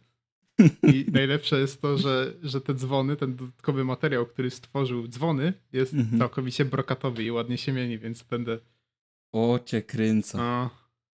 [0.82, 5.94] I najlepsze jest to, że, że te dzwony, ten dodatkowy materiał, który stworzył dzwony, jest
[5.94, 6.18] Mhm.
[6.18, 8.58] całkowicie brokatowy i ładnie się mieni, więc będę.
[9.32, 10.38] O cię kręca.
[10.38, 10.70] No,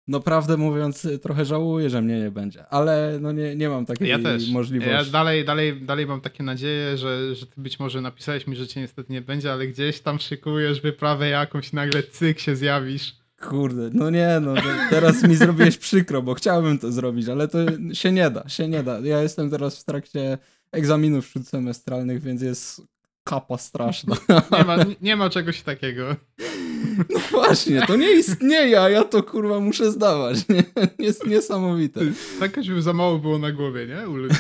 [0.09, 4.09] No prawdę mówiąc, trochę żałuję, że mnie nie będzie, ale no nie, nie mam takiej
[4.09, 4.51] ja też.
[4.51, 4.93] możliwości.
[4.93, 8.67] Ja dalej, dalej, dalej mam takie nadzieje, że, że ty być może napisałeś mi, że
[8.67, 13.17] cię niestety nie będzie, ale gdzieś tam szykujesz wyprawę jakąś, nagle cyk się zjawisz.
[13.41, 17.59] Kurde, no nie, no to teraz mi zrobiłeś przykro, bo chciałbym to zrobić, ale to
[17.93, 18.99] się nie da, się nie da.
[18.99, 20.39] Ja jestem teraz w trakcie
[20.73, 22.83] egzaminów śródsemestralnych, więc jest
[23.25, 24.17] kapa straszna.
[24.59, 26.17] Nie ma, nie ma czegoś takiego.
[27.11, 30.49] No właśnie, to nie istnieje, a ja to kurwa muszę zdawać.
[30.49, 30.65] Nie?
[30.99, 32.01] Jest niesamowite.
[32.41, 34.09] Tak żeby za mało było na głowie, nie?
[34.09, 34.37] U ludzi.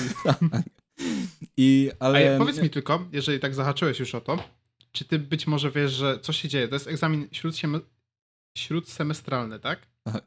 [1.56, 2.22] I, A ale...
[2.22, 4.44] ja, powiedz mi tylko, jeżeli tak zahaczyłeś już o to,
[4.92, 6.68] czy ty być może wiesz, że co się dzieje?
[6.68, 7.80] To jest egzamin śródseme-
[8.58, 9.78] śródsemestralny, tak?
[10.04, 10.24] Tak,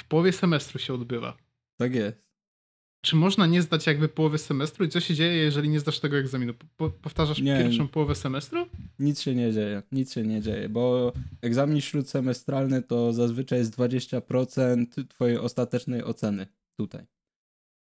[0.00, 1.36] W połowie semestru się odbywa.
[1.78, 2.31] tak jest.
[3.04, 6.18] Czy można nie zdać jakby połowy semestru i co się dzieje, jeżeli nie zdasz tego
[6.18, 6.54] egzaminu?
[6.76, 7.58] Po, powtarzasz Nie.
[7.58, 8.66] pierwszą połowę semestru?
[8.98, 15.06] Nic się nie dzieje, nic się nie dzieje, bo egzamin śródsemestralny to zazwyczaj jest 20%
[15.08, 17.06] twojej ostatecznej oceny tutaj.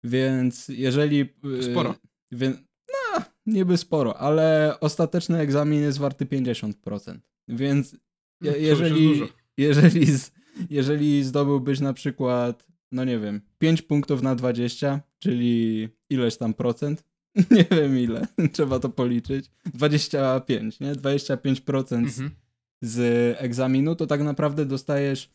[0.05, 1.29] Więc jeżeli...
[1.29, 1.95] To sporo.
[2.33, 2.57] Więc,
[2.89, 7.19] no, niby sporo, ale ostateczny egzamin jest warty 50%.
[7.49, 7.93] Więc
[8.41, 9.23] je, już jest jeżeli,
[9.57, 10.33] jeżeli, z,
[10.71, 17.05] jeżeli zdobyłbyś na przykład, no nie wiem, 5 punktów na 20, czyli ileś tam procent,
[17.51, 20.93] nie wiem ile, trzeba to policzyć, 25, nie?
[20.95, 22.31] 25% Mhm.
[22.83, 22.99] z
[23.41, 25.31] egzaminu, to tak naprawdę dostajesz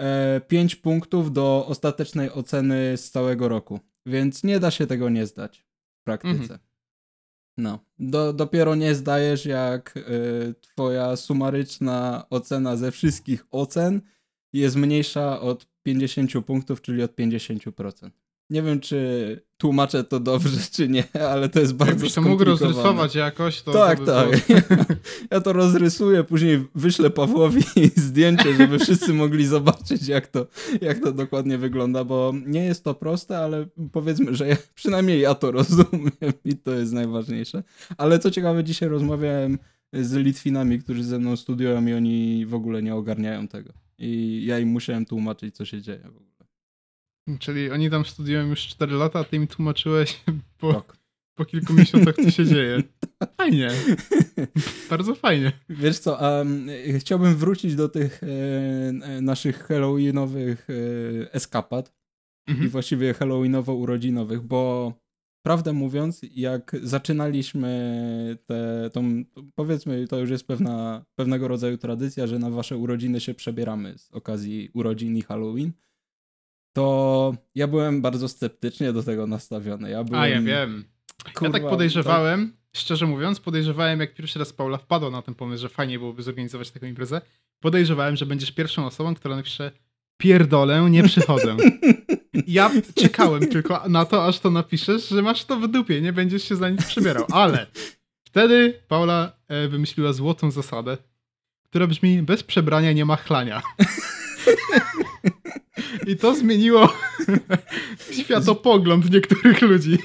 [0.00, 3.80] e, 5 punktów do ostatecznej oceny z całego roku.
[4.06, 5.64] Więc nie da się tego nie zdać
[6.00, 6.32] w praktyce.
[6.42, 6.60] Mhm.
[7.56, 7.78] No.
[7.98, 10.00] Do, dopiero nie zdajesz, jak e,
[10.60, 14.00] twoja sumaryczna ocena ze wszystkich ocen
[14.60, 18.10] jest mniejsza od 50 punktów, czyli od 50%.
[18.50, 22.44] Nie wiem, czy tłumaczę to dobrze, czy nie, ale to jest bardzo Jakbyś to mógł
[22.44, 23.72] rozrysować jakoś, to.
[23.72, 24.28] Tak, to tak.
[24.28, 24.84] Było...
[25.30, 27.62] Ja to rozrysuję, później wyślę Pawłowi
[27.96, 30.46] zdjęcie, żeby wszyscy mogli zobaczyć, jak to,
[30.80, 35.34] jak to dokładnie wygląda, bo nie jest to proste, ale powiedzmy, że ja, przynajmniej ja
[35.34, 36.10] to rozumiem
[36.44, 37.62] i to jest najważniejsze.
[37.96, 39.58] Ale co ciekawe, dzisiaj rozmawiałem
[39.92, 43.83] z Litwinami, którzy ze mną studiują i oni w ogóle nie ogarniają tego.
[43.98, 46.24] I ja im musiałem tłumaczyć, co się dzieje w ogóle.
[47.38, 50.20] Czyli oni tam studiują już 4 lata, a ty mi tłumaczyłeś
[50.58, 50.96] po, Rok.
[51.34, 52.82] po kilku miesiącach, co się dzieje.
[53.36, 53.68] Fajnie.
[54.90, 55.52] Bardzo fajnie.
[55.68, 56.44] Wiesz co, e,
[56.98, 58.26] chciałbym wrócić do tych e,
[59.06, 61.94] e, naszych halloweenowych e, eskapad
[62.48, 62.68] i Mhm.
[62.70, 64.92] właściwie halloweenowo-urodzinowych, bo
[65.44, 72.38] prawdę mówiąc, jak zaczynaliśmy te, tą, powiedzmy, to już jest pewna, pewnego rodzaju tradycja, że
[72.38, 75.72] na wasze urodziny się przebieramy z okazji urodzin i Halloween,
[76.72, 79.90] to ja byłem bardzo sceptycznie do tego nastawiony.
[79.90, 80.84] Ja byłem, A, ja wiem.
[81.34, 85.62] kurwa, ja tak podejrzewałem, szczerze mówiąc, podejrzewałem, jak pierwszy raz Paula wpadła na ten pomysł,
[85.62, 87.20] że fajnie byłoby zorganizować taką imprezę,
[87.60, 89.72] podejrzewałem, że będziesz pierwszą osobą, która napisze
[90.16, 91.56] pierdolę, nie przychodzę.
[92.46, 96.44] Ja czekałem tylko na to, aż to napiszesz, że masz to w dupie, nie będziesz
[96.48, 97.24] się za nic przebierał.
[97.32, 97.66] Ale
[98.24, 100.96] wtedy Paula e, wymyśliła złotą zasadę,
[101.64, 103.62] która brzmi bez przebrania nie ma chlania.
[106.06, 106.92] I to zmieniło
[108.12, 109.98] światopogląd niektórych ludzi.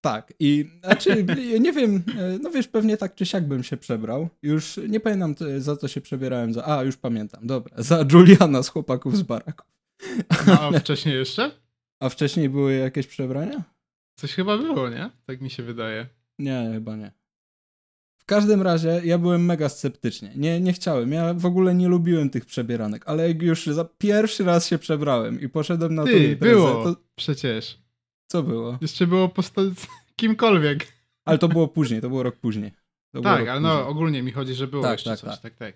[0.00, 1.26] Tak, i znaczy,
[1.60, 4.28] nie wiem, e, no wiesz, pewnie tak czy siak bym się przebrał.
[4.42, 6.54] Już nie pamiętam t- za co się przebierałem.
[6.54, 7.74] Za, a, już pamiętam, dobra.
[7.78, 9.64] Za Juliana z chłopaków z baraku.
[10.60, 11.50] A wcześniej jeszcze?
[12.00, 13.62] A wcześniej były jakieś przebrania?
[14.16, 15.10] Coś chyba było, nie?
[15.26, 16.06] Tak mi się wydaje.
[16.38, 17.12] Nie, chyba nie.
[18.18, 20.32] W każdym razie ja byłem mega sceptycznie.
[20.36, 21.12] Nie, nie chciałem.
[21.12, 25.40] Ja w ogóle nie lubiłem tych przebieranek, ale jak już za pierwszy raz się przebrałem
[25.40, 26.84] i poszedłem na tą Ty, imprezę, było.
[26.84, 27.78] to Przecież.
[28.26, 28.78] co było?
[28.80, 29.62] Jeszcze było posta...
[30.16, 30.86] kimkolwiek.
[31.24, 32.72] Ale to było później, to było rok później.
[33.12, 33.88] To tak, ale no później.
[33.90, 35.28] ogólnie mi chodzi, że było Tak, jeszcze tak, coś.
[35.30, 35.40] tak.
[35.40, 35.74] Tak, tak.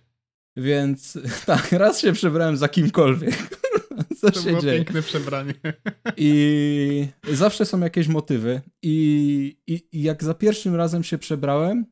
[0.56, 3.62] Więc tak, raz się przebrałem za kimkolwiek.
[4.22, 4.76] Co To się było dzieje?
[4.76, 5.54] piękne przebranie.
[6.16, 8.61] I zawsze są jakieś motywy.
[8.82, 11.87] I, i, I jak za pierwszym razem się przebrałem,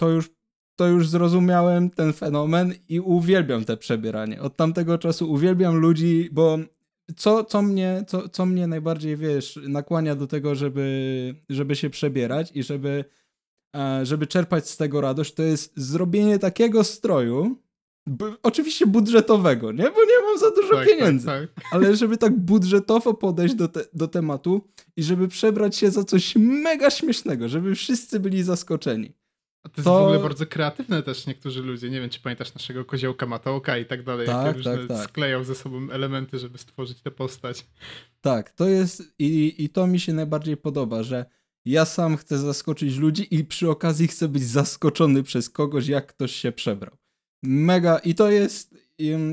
[0.00, 0.30] to już,
[0.78, 4.40] to już zrozumiałem ten fenomen i uwielbiam te przebieranie.
[4.42, 6.58] Od tamtego czasu uwielbiam ludzi, bo
[7.16, 12.50] co, co, mnie, co, co mnie najbardziej, wiesz, nakłania do tego, żeby, żeby się przebierać
[12.54, 13.04] i żeby,
[13.76, 17.62] e, żeby czerpać z tego radość, to jest zrobienie takiego stroju,
[18.42, 19.84] oczywiście budżetowego, nie?
[19.84, 21.64] Bo nie mam za dużo tak, pieniędzy Tak, tak.
[21.72, 26.36] ale żeby tak budżetowo podejść do, te, do tematu i żeby przebrać się za coś
[26.36, 29.12] mega śmiesznego, żeby wszyscy byli zaskoczeni.
[29.64, 31.90] A to jest To- w ogóle bardzo kreatywne też niektórzy ludzie.
[31.90, 34.26] Nie wiem, czy pamiętasz naszego koziołka Matołka i tak dalej.
[34.26, 35.04] Tak, jakie tak, tak.
[35.10, 37.66] sklejał ze sobą elementy, żeby stworzyć tę postać.
[38.20, 41.26] Tak, to jest i, i to mi się najbardziej podoba, że
[41.64, 46.32] ja sam chcę zaskoczyć ludzi i przy okazji chcę być zaskoczony przez kogoś, jak ktoś
[46.32, 46.96] się przebrał.
[47.42, 48.82] Mega i to jest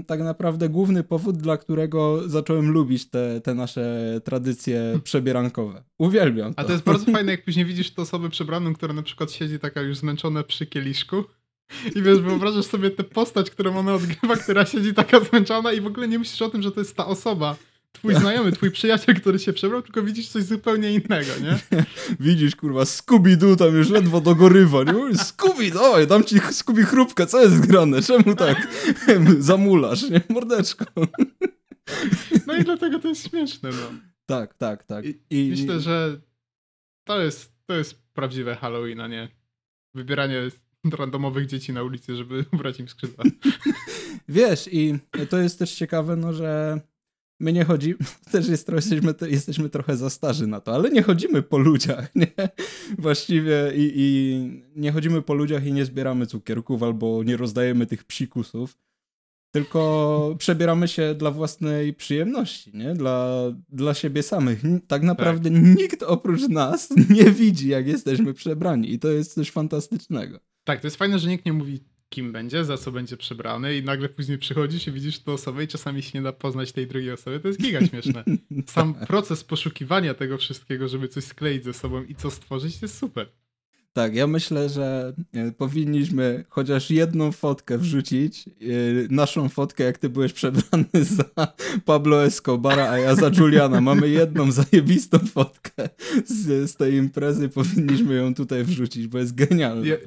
[0.08, 5.84] tak naprawdę główny powód, dla którego zacząłem lubić te, te nasze tradycje przebierankowe.
[5.98, 6.60] Uwielbiam to.
[6.60, 9.60] A to jest bardzo fajne, jak później widzisz tę osobę przebraną, która na przykład siedzi
[9.60, 11.24] taka już zmęczona przy kieliszku.
[11.96, 15.88] I wiesz, wyobrażasz sobie tę postać, którą ona odgrywa, która siedzi taka zmęczona i w
[15.88, 17.56] ogóle nie myślisz o tym, że to jest ta osoba.
[17.92, 21.60] Twój znajomy, twój przyjaciel, który się przebrał, tylko widzisz coś zupełnie innego, nie?
[22.28, 24.94] Widzisz, kurwa, Scooby-Doo tam już ledwo dogorywa, nie?
[24.94, 28.02] Mówisz, Scooby, dawaj, dam ci Scooby chrupkę, co jest grane?
[28.02, 28.68] Czemu tak
[29.40, 30.22] zamulasz, nie?
[30.30, 30.86] Mordeczko.
[32.48, 33.92] No i dlatego to jest śmieszne, no.
[34.26, 35.06] Tak, tak, tak.
[35.06, 36.22] I- I, Myślę, że
[37.04, 39.28] to jest, to jest prawdziwe Halloween, a nie
[39.96, 40.42] wybieranie
[40.98, 43.24] randomowych dzieci na ulicy, żeby ubrać im skrzydła.
[44.30, 45.00] Wiesz, i
[45.30, 46.80] to jest też ciekawe, no, że
[47.40, 47.98] my nie chodzimy,
[48.32, 52.32] też jest, jesteśmy, jesteśmy trochę za starzy na to, ale nie chodzimy po ludziach, nie?
[52.98, 58.04] Właściwie i, i nie chodzimy po ludziach i nie zbieramy cukierków albo nie rozdajemy tych
[58.04, 58.78] psikusów,
[59.52, 62.94] tylko przebieramy się dla własnej przyjemności, nie?
[62.94, 64.62] Dla, dla siebie samych.
[64.88, 70.40] Tak naprawdę nikt oprócz nas nie widzi, jak jesteśmy przebrani i to jest coś fantastycznego.
[70.64, 73.84] Tak, to jest fajne, że nikt nie mówi, kim będzie, za co będzie przebrany i
[73.84, 77.12] nagle później przychodzisz i widzisz tę osobę i czasami się nie da poznać tej drugiej
[77.12, 77.40] osoby.
[77.40, 78.24] To jest giga śmieszne.
[78.68, 83.30] Sam proces poszukiwania tego wszystkiego, żeby coś skleić ze sobą i co stworzyć, jest super.
[83.94, 88.48] Tak, ja myślę, że e, powinniśmy chociaż jedną fotkę wrzucić.
[88.48, 88.52] e,
[89.10, 90.86] Naszą fotkę, jak ty byłeś przebrany
[91.18, 91.54] za
[91.86, 93.82] Pablo Escobara, a ja za Juliana.
[93.82, 95.90] Mamy jedną zajebistą fotkę
[96.26, 97.50] z, z tej imprezy.
[97.50, 99.86] Powinniśmy ją tutaj wrzucić, bo jest genialna.
[99.86, 99.98] Je,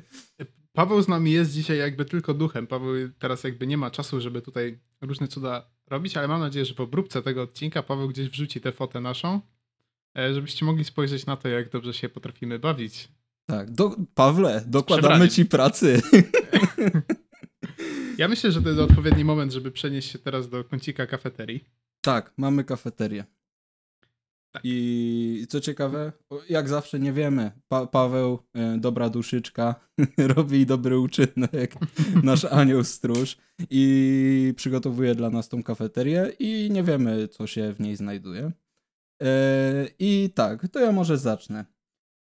[0.73, 2.67] Paweł z nami jest dzisiaj jakby tylko duchem.
[2.67, 6.75] Paweł teraz jakby nie ma czasu, żeby tutaj różne cuda robić, ale mam nadzieję, że
[6.75, 9.41] w obróbce tego odcinka Paweł gdzieś wrzuci tę fotę naszą,
[10.19, 13.09] e, żebyście mogli spojrzeć na to, jak dobrze się potrafimy bawić.
[13.47, 16.03] Tak, do, Pawle, dokładamy ci pracy.
[18.19, 21.65] Ja myślę, że to jest odpowiedni moment, żeby przenieść się teraz do kącika kafeterii.
[22.01, 23.25] Tak, mamy kafeterię.
[24.53, 24.63] Tak.
[24.65, 26.13] I co ciekawe,
[26.49, 29.75] jak zawsze nie wiemy, pa Paweł, e, dobra duszyczka,
[30.37, 31.75] robi dobry uczynek,
[32.25, 33.37] nasz anioł stróż
[33.71, 38.53] i przygotowuje dla nas tą kafeterię i nie wiemy, co się w niej znajduje.
[39.23, 41.65] E, I tak, to ja może zacznę.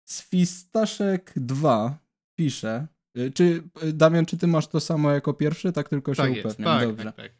[0.09, 1.99] Swistaszek 2
[2.39, 2.87] pisze.
[3.17, 5.71] e, Czy, Damian, czy ty masz to samo jako pierwszy?
[5.71, 6.79] Tak tylko się Tak jest, upewniam.
[6.79, 7.03] tak, Dobrze.
[7.03, 7.31] tak, tak.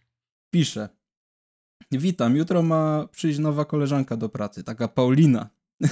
[0.54, 0.90] Pisze.
[1.92, 5.50] Witam, jutro ma przyjść nowa koleżanka do pracy, taka Paulina.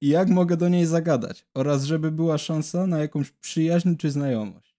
[0.00, 1.46] I jak mogę do niej zagadać?
[1.54, 4.74] Oraz żeby była szansa na jakąś przyjaźń czy znajomość.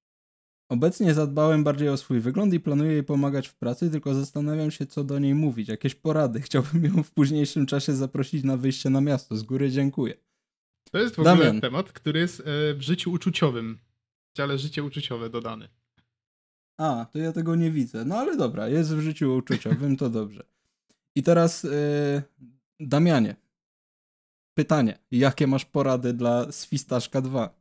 [0.69, 4.85] Obecnie zadbałem bardziej o swój wygląd i planuję jej pomagać w pracy, tylko zastanawiam się,
[4.85, 5.69] co do niej mówić.
[5.69, 6.41] Jakieś porady.
[6.47, 9.35] Chciałbym ją w późniejszym czasie zaprosić na wyjście na miasto.
[9.35, 10.13] Z góry dziękuję.
[10.91, 11.61] To jest w ogóle Damian.
[11.61, 13.79] temat, który jest e, w życiu uczuciowym.
[14.33, 15.69] W dziale życie uczuciowe dodany.
[16.77, 18.05] A, to ja tego nie widzę.
[18.05, 20.43] No ale dobra, jest w życiu uczuciowym, to dobrze.
[21.15, 22.23] I teraz, yy,
[22.79, 23.35] Damianie,
[24.57, 24.97] pytanie.
[25.11, 27.55] Jakie masz porady dla Swistaszka 2?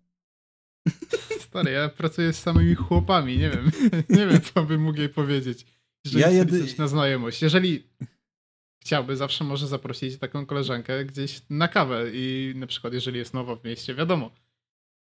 [1.40, 3.70] Stary, ja pracuję z samymi chłopami, nie wiem.
[4.18, 5.66] Nie wiem, co bym mógł jej powiedzieć.
[6.04, 7.42] Jeżeli Ja ja jedy- na znajomość.
[7.42, 7.88] Jeżeli
[8.82, 13.56] chciałby, zawsze może zaprosić taką koleżankę gdzieś na kawę i na przykład jeżeli jest nowa
[13.56, 14.30] w mieście, wiadomo,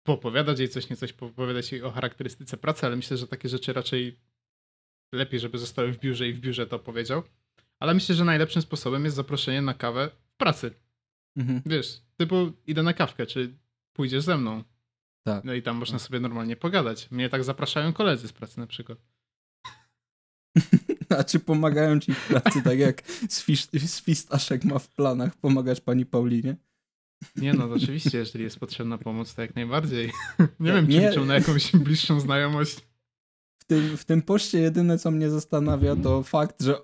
[0.03, 3.73] poopowiadać jej coś, nie coś, poopowiadać jej o charakterystyce pracy, ale myślę, że takie rzeczy
[3.73, 4.19] raczej
[5.13, 7.23] lepiej, żeby zostały w biurze i w biurze to powiedział.
[7.79, 10.71] Ale myślę, że najlepszym sposobem jest zaproszenie na kawę w pracy.
[11.37, 11.61] Mhm.
[11.65, 13.57] Wiesz, typu idę na kawkę, czy
[13.93, 14.63] pójdziesz ze mną.
[15.23, 15.43] Tak.
[15.43, 17.11] No i tam można sobie normalnie pogadać.
[17.11, 18.97] Mnie tak zapraszają koledzy z pracy na przykład.
[21.09, 23.01] A czy pomagają ci w pracy, tak jak
[23.87, 26.55] Swistaszek ma w planach pomagać pani Paulinie?
[27.35, 30.11] Nie no, oczywiście, jeżeli jest potrzebna pomoc, to jak najbardziej.
[30.59, 32.77] Nie wiem, czy nie- liczą na jakąś bliższą znajomość.
[33.59, 36.75] W tym, w tym poście jedyne, co mnie zastanawia, to fakt, że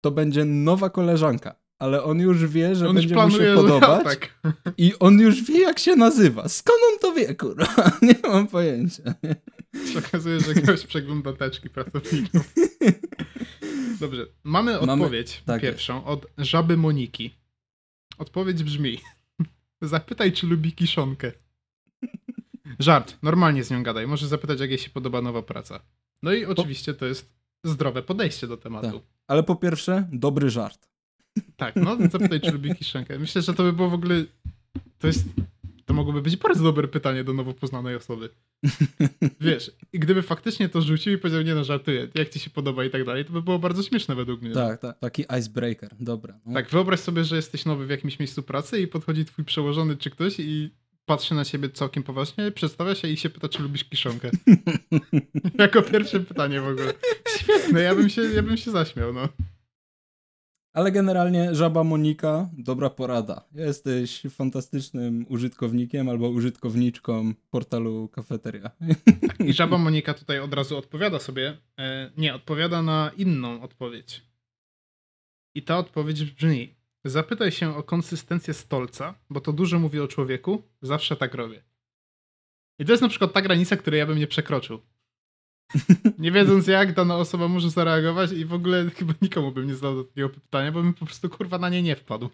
[0.00, 1.54] to będzie nowa koleżanka.
[1.78, 4.40] Ale on już wie, że On będzie mu się podobać tak.
[4.78, 6.48] i on już wie, jak się nazywa.
[6.48, 7.66] Skąd on to wie, kurwa?
[8.02, 9.02] Nie mam pojęcia.
[9.98, 12.54] Okazuje, że ktoś przegląda teczki pracowników.
[14.00, 17.34] Dobrze, mamy Mamy- odpowiedź tak pierwszą od żaby Moniki.
[18.18, 18.98] Odpowiedź brzmi:
[19.82, 21.32] Zapytaj, czy lubi kiszonkę.
[22.78, 24.06] Żart, normalnie z nią gadaj.
[24.06, 25.80] Może zapytać, jak jej się podoba nowa praca.
[26.22, 27.32] No i oczywiście to jest
[27.64, 29.02] zdrowe podejście do tematu.
[29.26, 30.88] Ale po pierwsze, dobry żart.
[31.56, 33.18] Tak, no zapytaj, czy lubi kiszonkę.
[33.18, 34.24] Myślę, że to by było w ogóle.
[34.98, 35.24] To jest.
[35.84, 38.30] To mogłoby być bardzo dobre pytanie do nowo poznanej osoby.
[39.40, 42.84] Wiesz, i gdyby faktycznie to rzucił i powiedział, nie no, żartuję, jak ci się podoba
[42.84, 44.52] i tak dalej, to by było bardzo śmieszne według mnie.
[44.52, 44.98] Tak, tak.
[44.98, 45.90] Taki icebreaker.
[46.00, 46.40] Dobra.
[46.46, 46.54] No.
[46.54, 50.10] Tak, wyobraź sobie, że jesteś nowy w jakimś miejscu pracy i podchodzi twój przełożony czy
[50.10, 50.70] ktoś i
[51.06, 54.30] patrzy na ciebie całkiem poważnie, przedstawia się i się pyta, czy lubisz kiszonkę.
[55.58, 56.92] jako pierwsze pytanie w ogóle.
[57.38, 59.28] Świetne, ja bym się, ja bym się zaśmiał, no.
[60.72, 63.44] Ale generalnie żaba Monika, dobra porada.
[63.54, 68.70] Jesteś fantastycznym użytkownikiem albo użytkowniczką portalu Kafeteria.
[69.46, 74.22] I żaba Monika tutaj od razu odpowiada sobie, e, nie, odpowiada na inną odpowiedź.
[75.54, 80.62] I ta odpowiedź brzmi, zapytaj się o konsystencję stolca, bo to dużo mówi o człowieku,
[80.82, 81.62] zawsze tak robię.
[82.78, 84.80] I to jest na przykład ta granica, której ja bym nie przekroczył.
[86.18, 89.94] Nie wiedząc jak dana osoba może zareagować i w ogóle chyba nikomu bym nie zadał
[89.94, 92.28] do takiego pytania, bo bym po prostu kurwa na nie nie wpadł.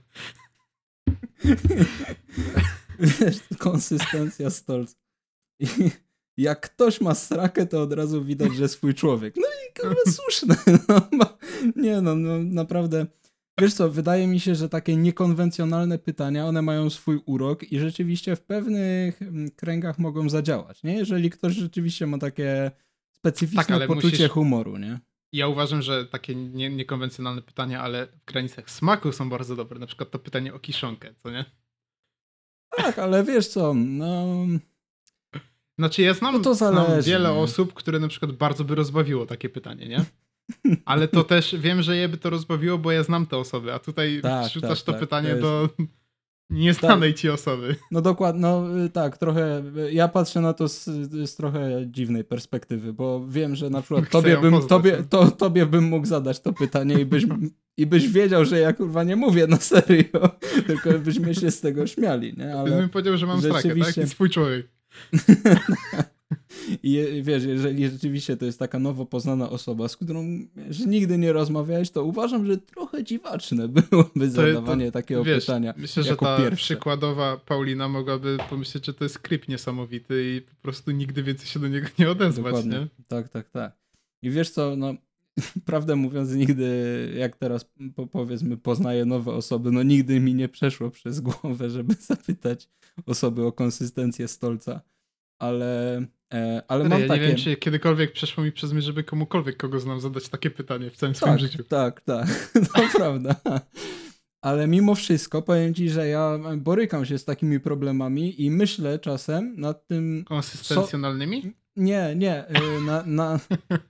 [3.59, 4.95] Konsystencja stolca.
[5.61, 5.67] I
[6.37, 9.35] jak ktoś ma srakę, to od razu widać, że swój człowiek.
[9.37, 10.57] No i kurwa słuszne.
[11.13, 11.39] No,
[11.77, 13.07] nie no, no, naprawdę.
[13.61, 18.37] Wiesz co, wydaje mi się, że takie niekonwencjonalne pytania, one mają swój urok i rzeczywiście
[18.37, 20.95] w pewnych mm, kręgach mogą zadziałać, nie?
[20.95, 22.71] Jeżeli ktoś rzeczywiście ma takie
[23.31, 24.99] specyficzne Tak, ale poczucie musisz- humoru, nie?
[25.33, 29.79] Ja uważam, że takie nie, niekonwencjonalne pytania, ale w granicach smaku są bardzo dobre.
[29.79, 31.45] Na przykład to pytanie o kiszonkę, co nie?
[32.77, 34.37] Tak, ale wiesz co, no...
[35.79, 37.35] Znaczy ja znam, No to znam wiele nie?
[37.39, 40.05] osób, które na przykład bardzo by rozbawiło takie pytanie, nie?
[40.85, 43.79] Ale to też wiem, że je by to rozbawiło, bo ja znam te osoby, a
[43.79, 45.85] tutaj Tak, wrzucasz tak, to tak, pytanie to jest- do
[46.51, 47.77] nieznanej ci osoby.
[47.91, 50.85] No dokładnie, no y, tak, trochę, ja patrzę na to z,
[51.31, 55.05] z trochę dziwnej perspektywy, bo wiem, że na przykład Chcę tobie bym, poznać, tobie, no.
[55.09, 57.27] to, tobie bym mógł zadać to pytanie i byś,
[57.77, 60.29] i byś wiedział, że ja kurwa nie mówię na serio,
[60.67, 62.55] tylko byśmy się z tego śmiali, nie?
[62.55, 62.71] Ale...
[62.71, 63.63] Bym powiedział, że mam strakę, tak?
[63.63, 64.69] rzeczywiście- I swój człowiek.
[66.83, 71.33] i wiesz, jeżeli rzeczywiście to jest taka nowo poznana osoba, z którą że nigdy nie
[71.33, 76.57] rozmawiałeś, to uważam, że trochę dziwaczne byłoby zadawanie takiego Wiesz, pytania myślę, że ta pierwsze.
[76.57, 81.61] przykładowa Paulina mogłaby pomyśleć, że to jest kryp niesamowity i po prostu nigdy więcej się
[81.61, 82.79] do niego nie odezwać, Dokładnie.
[82.79, 82.87] nie?
[83.09, 83.77] Tak, tak, tak.
[84.23, 84.95] I wiesz co, no
[85.67, 90.91] prawdę mówiąc, nigdy, jak teraz po, powiedzmy, poznaję nowe osoby, no nigdy mi nie przeszło
[90.91, 92.69] przez głowę, żeby zapytać
[93.07, 94.81] osoby o konsystencję stolca,
[95.39, 95.97] ale,
[96.35, 97.21] e, ale mam ja takie...
[97.21, 100.91] nie wiem, czy kiedykolwiek przeszło mi przez myśl, żeby komukolwiek, kogo znam, zadać takie pytanie
[100.91, 101.65] w całym swoim tak, życiu.
[101.65, 102.27] tak, tak,
[102.75, 103.37] to prawda.
[104.43, 109.55] Ale mimo wszystko powiem ci, że ja borykam się z takimi problemami i myślę czasem
[109.57, 110.25] nad tym.
[110.29, 111.53] Konsystencjonalnymi?
[111.77, 113.41] Nie, nie, y, na, na,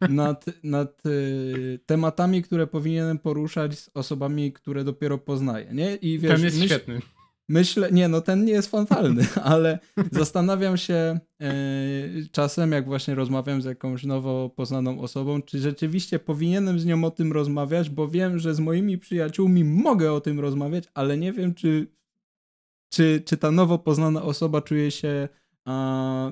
[0.08, 5.66] nad, nad y, tematami, które powinienem poruszać z osobami, które dopiero poznaję.
[5.72, 5.94] Nie?
[5.94, 7.00] I wiesz, Ten jest myśl- świetny.
[7.48, 9.78] Myślę, nie, no ten nie jest fatalny, ale
[10.12, 11.52] zastanawiam się e,
[12.32, 17.10] czasem, jak właśnie rozmawiam z jakąś nowo poznaną osobą, czy rzeczywiście powinienem z nią o
[17.10, 21.54] tym rozmawiać, bo wiem, że z moimi przyjaciółmi mogę o tym rozmawiać, ale nie wiem,
[21.54, 21.86] czy,
[22.88, 25.28] czy, czy ta nowo poznana osoba czuje się
[25.64, 26.30] a,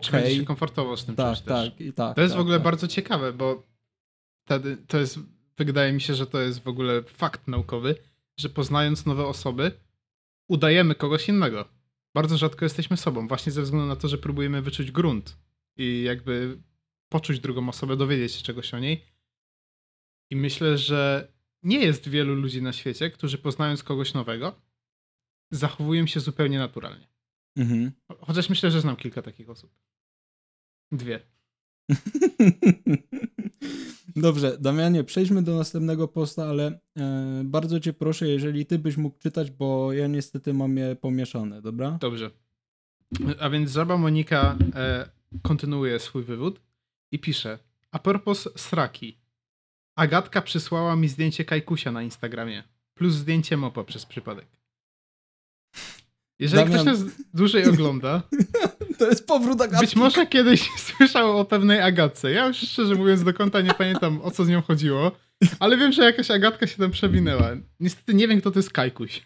[0.00, 0.36] Czy będzie okej.
[0.36, 1.70] się komfortowo z tym Tak, czuć też.
[1.70, 2.16] tak, i tak.
[2.16, 2.64] To jest tak, w ogóle tak.
[2.64, 3.62] bardzo ciekawe, bo
[4.44, 5.18] wtedy to jest,
[5.58, 7.94] wydaje mi się, że to jest w ogóle fakt naukowy,
[8.40, 9.70] że poznając nowe osoby,
[10.48, 11.68] udajemy kogoś innego.
[12.14, 15.38] Bardzo rzadko jesteśmy sobą, właśnie ze względu na to, że próbujemy wyczuć grunt
[15.76, 16.62] i jakby
[17.08, 19.04] poczuć drugą osobę, dowiedzieć się czegoś o niej.
[20.30, 21.32] I myślę, że
[21.62, 24.62] nie jest wielu ludzi na świecie, którzy poznając kogoś nowego,
[25.50, 27.08] zachowują się zupełnie naturalnie.
[27.56, 27.92] Mhm.
[28.20, 29.70] Chociaż myślę, że znam kilka takich osób.
[30.92, 31.35] Dwie.
[34.16, 39.18] Dobrze, Damianie, przejdźmy do następnego posta, ale e, bardzo cię proszę, jeżeli ty byś mógł
[39.18, 41.90] czytać, bo ja niestety mam je pomieszane, dobra?
[42.00, 42.30] Dobrze.
[43.40, 45.08] A więc żaba Monika e,
[45.42, 46.60] kontynuuje swój wywód
[47.12, 47.58] i pisze:
[47.90, 49.18] A propos sraki.
[49.96, 52.62] Agatka przysłała mi zdjęcie Kajkusia na Instagramie,
[52.94, 54.46] plus zdjęcie mopa przez przypadek.
[56.38, 56.98] Jeżeli Damian- ktoś nas
[57.34, 58.22] dłużej ogląda,
[58.98, 59.86] To jest powrót Agatki.
[59.86, 62.30] być może kiedyś słyszał o pewnej Agatce.
[62.30, 65.12] Ja już szczerze mówiąc do końca nie pamiętam o co z nią chodziło,
[65.58, 67.50] ale wiem, że jakaś Agatka się tam przewinęła.
[67.80, 69.22] Niestety nie wiem, kto to jest Kajkuś.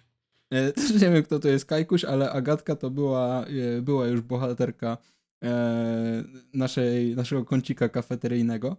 [0.52, 4.20] E, Też nie wiem, kto to jest Kajkuś, ale Agatka to była, e, była już
[4.20, 4.98] bohaterka
[5.44, 8.76] e, naszej, naszego kącika kafeteryjnego.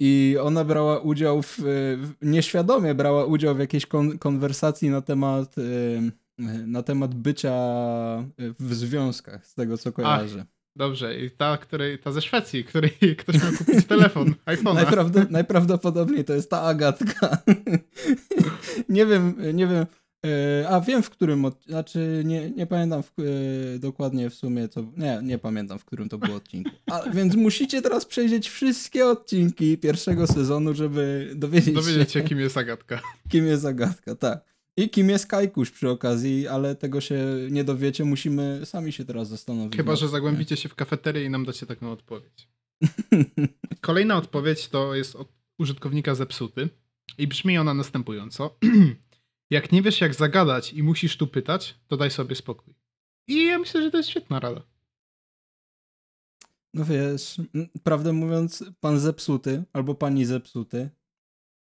[0.00, 1.58] I ona brała udział w,
[2.22, 5.54] nieświadomie brała udział w jakiejś kon, konwersacji na temat,
[6.66, 7.52] na temat bycia
[8.38, 10.44] w związkach, z tego co kojarzę.
[10.76, 14.74] Dobrze, i ta, której, ta ze Szwecji, której ktoś miał kupić telefon, iPhone'a.
[14.84, 17.38] Najprawd- najprawdopodobniej to jest ta Agatka.
[18.88, 19.86] nie wiem, nie wiem.
[20.26, 21.64] e, A wiem w którym, od...
[21.64, 26.08] znaczy nie, nie pamiętam w, e, dokładnie w sumie, co, nie, nie pamiętam w którym
[26.08, 26.70] to było odcinku.
[26.90, 32.40] A, więc musicie teraz przejrzeć wszystkie odcinki pierwszego sezonu, żeby dowiedzieć, Dowiedzieć się, się, kim
[32.40, 33.00] jest Agatka.
[33.28, 34.51] kim jest Agatka, tak.
[34.76, 39.28] I kim jest Kajkuś przy okazji, ale tego się nie dowiecie, musimy sami się teraz
[39.28, 39.76] zastanowić.
[39.76, 42.48] Chyba, że zagłębicie się w kafeterię i nam dacie taką odpowiedź.
[43.80, 46.68] Kolejna odpowiedź to jest od użytkownika zepsuty
[47.18, 48.58] i brzmi ona następująco.
[49.50, 52.74] jak nie wiesz, jak zagadać i musisz tu pytać, to daj sobie spokój.
[53.28, 54.62] I ja myślę, że to jest świetna rada.
[56.74, 57.40] No wiesz,
[57.82, 60.90] prawdę mówiąc, pan zepsuty albo pani zepsuty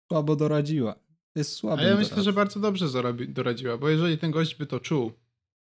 [0.09, 0.95] słabo doradziła.
[1.37, 2.23] Jest A słabym ja myślę, doradcą.
[2.23, 5.13] że bardzo dobrze zarabi- doradziła, bo jeżeli ten gość by to czuł,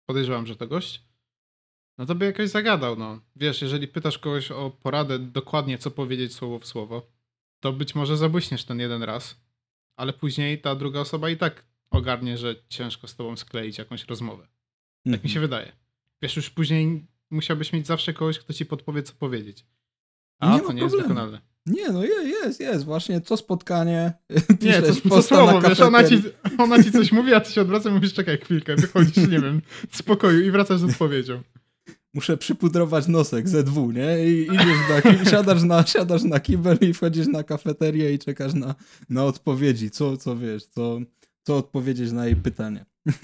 [0.07, 1.05] podejrzewam, że to gość,
[1.99, 3.21] no to by jakoś zagadał, no.
[3.37, 7.07] Wiesz, jeżeli pytasz kogoś o poradę dokładnie, co powiedzieć słowo w słowo,
[7.61, 9.41] to być może zabłyśniesz ten jeden raz,
[9.97, 14.49] ale później ta druga osoba i tak ogarnie, że ciężko z tobą skleić jakąś rozmowę.
[15.13, 15.73] Tak mi się wydaje.
[16.23, 19.67] Wiesz, już później musiałbyś mieć zawsze kogoś, kto ci podpowie, co powiedzieć.
[20.39, 21.15] A Nie to nie jest problemu.
[21.15, 21.41] wykonalne.
[21.67, 22.85] Nie, no je- jest, jest.
[22.85, 24.13] Właśnie co spotkanie.
[24.63, 26.23] Nie, to posta słowo, wiesz, ona ci,
[26.59, 29.63] ona ci coś mówi, a ty się odwracasz i mówisz, czekaj chwilkę, wychodzisz, nie wiem,
[29.93, 31.43] z pokoju i wracasz z odpowiedzią.
[32.15, 34.29] Muszę przypudrować nosek ZW, nie?
[34.29, 38.75] I idziesz na siadasz na, siadasz na kibel i wchodzisz na kafeterię i czekasz na,
[39.09, 39.91] na odpowiedzi.
[39.91, 40.99] Co, co wiesz, co,
[41.43, 42.85] co odpowiedzieć na jej pytanie.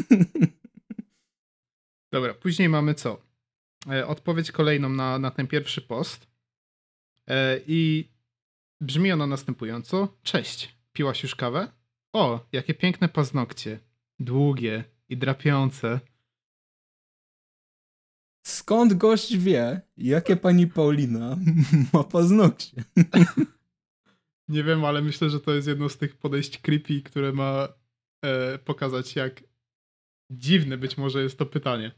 [2.12, 3.22] Dobra, później mamy co?
[3.90, 6.26] E, odpowiedź kolejną na, na ten pierwszy post.
[7.28, 8.08] E, I
[8.80, 10.16] brzmi ona następująco.
[10.22, 11.72] Cześć, piłaś już kawę?
[12.12, 13.80] O, jakie piękne paznokcie.
[14.18, 16.00] Długie i drapiące.
[18.46, 21.36] Skąd gość wie, jakie pani Paulina
[21.92, 22.84] ma paznokcie?
[24.48, 27.68] Nie wiem, ale myślę, że to jest jedno z tych podejść creepy, które ma
[28.24, 29.42] e, pokazać, jak
[30.30, 31.92] dziwne być może jest to pytanie.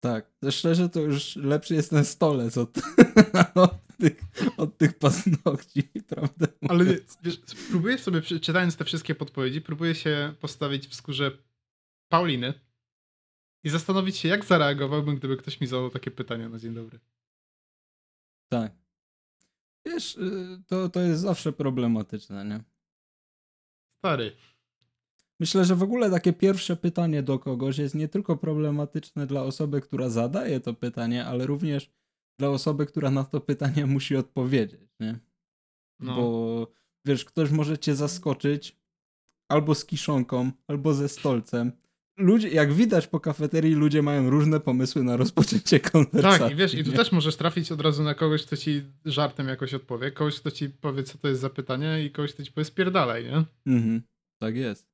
[0.00, 2.78] Tak, szczerze to już lepszy jest ten stolec od,
[3.54, 4.20] od, tych,
[4.56, 6.46] od tych paznokci, prawda?
[6.68, 6.84] Ale
[7.22, 7.40] wiesz,
[7.70, 11.38] próbuję sobie, czytając te wszystkie podpowiedzi, próbuję się postawić w skórze
[12.08, 12.54] Pauliny
[13.64, 17.00] i zastanowić się, jak zareagowałbym, gdyby ktoś mi zadał takie pytania na dzień dobry.
[18.48, 18.72] Tak.
[19.86, 22.64] Wiesz, y, to, to jest zawsze problematyczne, nie?
[23.98, 24.36] Stary,
[25.40, 29.80] Myślę, że w ogóle takie pierwsze pytanie do kogoś jest nie tylko problematyczne dla osoby,
[29.80, 31.90] która zadaje to pytanie, ale również
[32.38, 35.18] dla osoby, która na to pytanie musi odpowiedzieć, nie?
[36.00, 36.66] no, Bo
[37.06, 38.76] wiesz, ktoś może cię zaskoczyć
[39.50, 41.72] albo z kiszonką, albo ze stolcem.
[42.18, 46.40] Ludzie, jak widać po kafeterii, ludzie mają różne pomysły na rozpoczęcie konwersacji.
[46.40, 46.96] Tak, i wiesz, i tu nie?
[46.96, 50.70] też możesz trafić od razu na kogoś, kto ci żartem jakoś odpowie, kogoś, kto ci
[50.70, 53.44] powie, co to jest za pytanie i kogoś, kto ci powie spierdalaj, nie?
[53.66, 54.02] Mhm,
[54.42, 54.86] tak jest.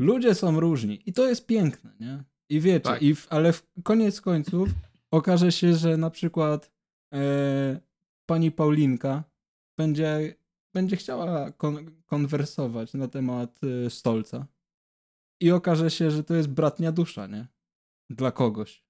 [0.00, 2.24] Ludzie są różni i to jest piękne, nie?
[2.50, 3.02] I wiecie, Tak.
[3.02, 4.68] i w, ale w koniec końców
[5.10, 6.72] okaże się, że na przykład
[7.14, 7.80] e,
[8.26, 9.24] pani Paulinka
[9.78, 10.34] będzie,
[10.74, 14.46] będzie chciała kon, konwersować na temat e, stolca.
[15.40, 17.46] I okaże się, że to jest bratnia dusza, nie?
[18.10, 18.84] Dla kogoś.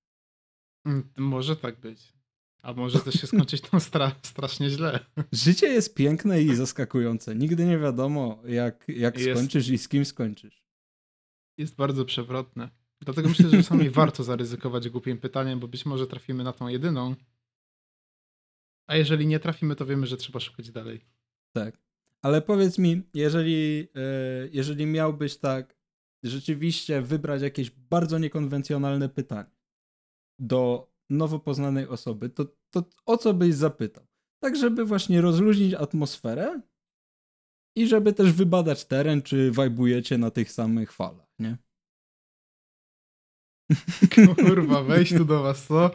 [0.86, 2.12] Mm, Może tak być.
[2.62, 5.00] A może też się skończyć tą stra strasznie źle.
[5.32, 7.34] Życie jest piękne i zaskakujące.
[7.34, 9.30] Nigdy nie wiadomo, jak, jak Jest.
[9.30, 10.64] skończysz i z kim skończysz.
[11.58, 12.70] Jest bardzo przewrotne.
[13.00, 17.14] Dlatego myślę, że czasami warto zaryzykować głupim pytaniem, bo być może trafimy na tą jedyną.
[18.86, 21.00] A jeżeli nie trafimy, to wiemy, że trzeba szukać dalej.
[21.52, 21.78] Tak.
[22.22, 25.78] Ale powiedz mi, jeżeli, e, jeżeli miałbyś tak
[26.22, 29.50] rzeczywiście wybrać jakieś bardzo niekonwencjonalne pytanie
[30.38, 34.06] do nowo poznanej osoby, to, to o co byś zapytał?
[34.42, 36.60] Tak, żeby właśnie rozluźnić atmosferę
[37.76, 41.56] i żeby też wybadać teren, czy wajbujecie na tych samych falach, nie?
[44.36, 45.90] Kurwa, wejść tu do was, co?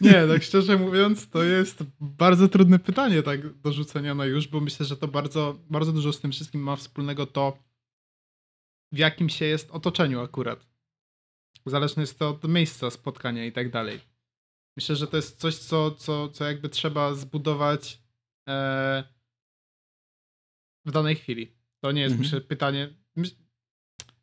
[0.00, 4.60] Nie, tak szczerze mówiąc, to jest bardzo trudne pytanie tak do rzucenia na już, bo
[4.60, 7.58] myślę, że to bardzo, bardzo dużo z tym wszystkim ma wspólnego to,
[8.92, 10.66] w jakim się jest otoczeniu akurat.
[11.66, 14.00] Zależne jest to od miejsca spotkania i tak dalej.
[14.76, 18.02] Myślę, że to jest coś, co, co, co jakby trzeba zbudować
[18.48, 19.04] e,
[20.84, 21.52] w danej chwili.
[21.80, 22.24] To nie jest, Mhm.
[22.26, 22.94] myślę, pytanie.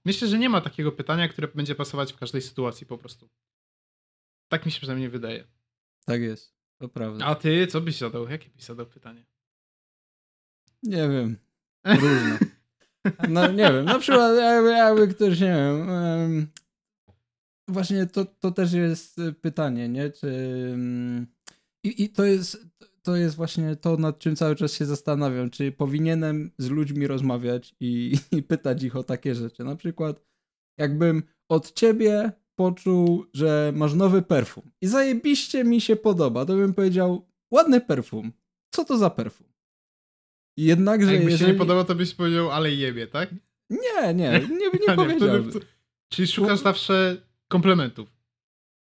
[0.05, 3.29] Myśl, myślę, że nie ma takiego pytania, które będzie pasować w każdej sytuacji po prostu.
[4.47, 5.47] Tak mi się przynajmniej wydaje.
[6.05, 7.25] tak jest, to prawda.
[7.25, 8.29] A ty, co byś zadał?
[8.29, 9.25] Jakie byś zadał pytanie?
[10.83, 11.37] Nie wiem,
[12.01, 12.39] różne.
[13.29, 16.47] No nie wiem, na przykład jakby, jakby ktoś, nie wiem, em,
[17.67, 20.27] właśnie to, to też jest pytanie, nie, czy
[20.73, 21.27] mm,
[21.83, 22.67] i, i to jest
[23.01, 27.75] to jest właśnie to, nad czym cały czas się zastanawiam, czy powinienem z ludźmi rozmawiać
[27.79, 30.21] i, i pytać ich o takie rzeczy, na przykład
[30.77, 36.73] jakbym od ciebie poczuł, że masz nowy perfum i zajebiście mi się podoba, to bym
[36.73, 38.31] powiedział, ładny perfum,
[38.73, 39.47] co to za perfum?
[40.57, 41.51] Jednakże A jakby się jeżeli...
[41.51, 43.35] nie podoba, to byś powiedział, ale jebie, tak?
[43.69, 45.51] Nie, nie, nie, nie A powiedziałbym.
[45.51, 45.65] wtedy-
[46.13, 48.09] Czyli szukasz zawsze komplementów.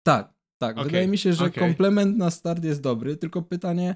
[0.03, 0.77] Tak, tak.
[0.77, 1.63] Okej, Wydaje mi się, że okej.
[1.63, 3.95] komplement na start jest dobry, tylko pytanie,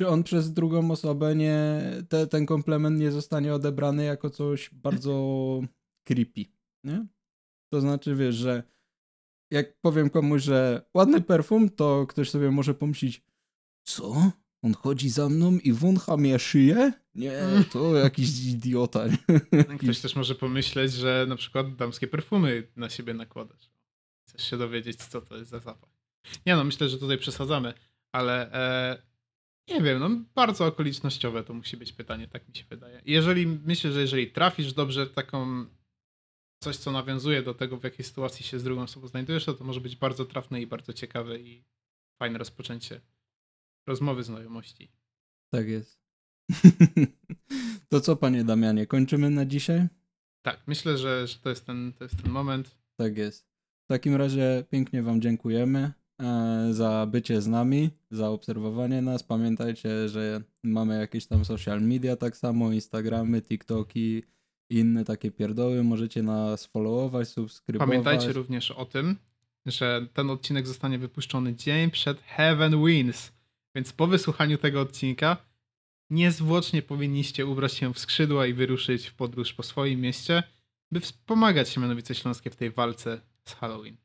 [0.00, 5.60] czy on przez drugą osobę nie, te, ten komplement nie zostanie odebrany jako coś bardzo
[6.04, 6.44] creepy,
[6.84, 7.06] nie?
[7.72, 8.62] To znaczy, wiesz, że
[9.50, 13.22] jak powiem komuś, że ładny perfum, to ktoś sobie może pomyśleć,
[13.84, 14.32] co?
[14.62, 16.92] On chodzi za mną i wącha mnie szyję?
[17.14, 17.42] Nie,
[17.72, 19.04] to jakiś idiota.
[19.80, 23.70] Ktoś też może pomyśleć, że na przykład damskie perfumy na siebie nakładasz.
[24.28, 25.93] Chcesz się dowiedzieć, co to jest za zapach.
[26.46, 27.74] Nie no, myślę, że tutaj przesadzamy,
[28.12, 29.02] ale e,
[29.68, 33.02] nie wiem, no bardzo okolicznościowe to musi być pytanie, tak mi się wydaje.
[33.04, 35.66] Jeżeli, myślę, że jeżeli trafisz dobrze taką
[36.62, 39.64] coś, co nawiązuje do tego, w jakiej sytuacji się z drugą osobą znajdujesz, to to
[39.64, 41.64] może być bardzo trafne i bardzo ciekawe i
[42.18, 43.00] fajne rozpoczęcie
[43.86, 44.92] rozmowy znajomości.
[45.50, 46.00] Tak jest.
[47.90, 49.86] to co, panie Damianie, kończymy na dzisiaj?
[50.42, 52.76] Tak, myślę, że, że to, jest ten, to jest ten moment.
[52.96, 53.48] Tak jest.
[53.84, 55.92] W takim razie pięknie Wam dziękujemy
[56.70, 59.22] za bycie z nami, za obserwowanie nas.
[59.22, 64.22] Pamiętajcie, że mamy jakieś tam social media, tak samo Instagramy, TikToki
[64.70, 65.84] i inne takie pierdoły.
[65.84, 67.88] Możecie nas followować, subskrybować.
[67.88, 69.16] Pamiętajcie również o tym,
[69.66, 73.32] że ten odcinek zostanie wypuszczony dzień przed Heaven Wins.
[73.74, 75.36] Więc po wysłuchaniu tego odcinka
[76.10, 80.42] niezwłocznie powinniście ubrać się w skrzydła i wyruszyć w podróż po swoim mieście,
[80.92, 84.03] by wspomagać Siemianowice Śląskie w tej walce z Halloween.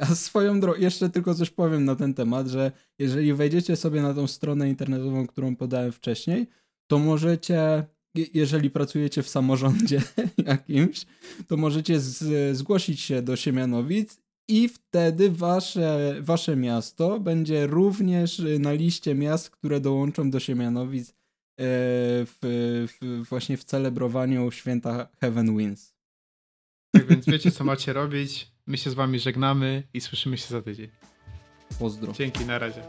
[0.00, 4.14] A swoją drogą, jeszcze tylko coś powiem na ten temat, że jeżeli wejdziecie sobie na
[4.14, 6.46] tą stronę internetową, którą podałem wcześniej,
[6.86, 10.02] to możecie, je- jeżeli pracujecie w samorządzie
[10.46, 11.06] jakimś,
[11.48, 14.18] to możecie z, zgłosić się do Siemianowic
[14.48, 21.14] i wtedy wasze, wasze miasto będzie również na liście miast, które dołączą do Siemianowic e,
[22.26, 22.38] w,
[23.00, 25.94] w, właśnie w celebrowaniu święta Heaven Wins.
[26.94, 28.53] Tak więc wiecie, co macie robić.
[28.66, 30.88] My się z wami żegnamy i słyszymy się za tydzień.
[31.78, 32.12] Pozdro.
[32.12, 32.82] Dzięki, na razie.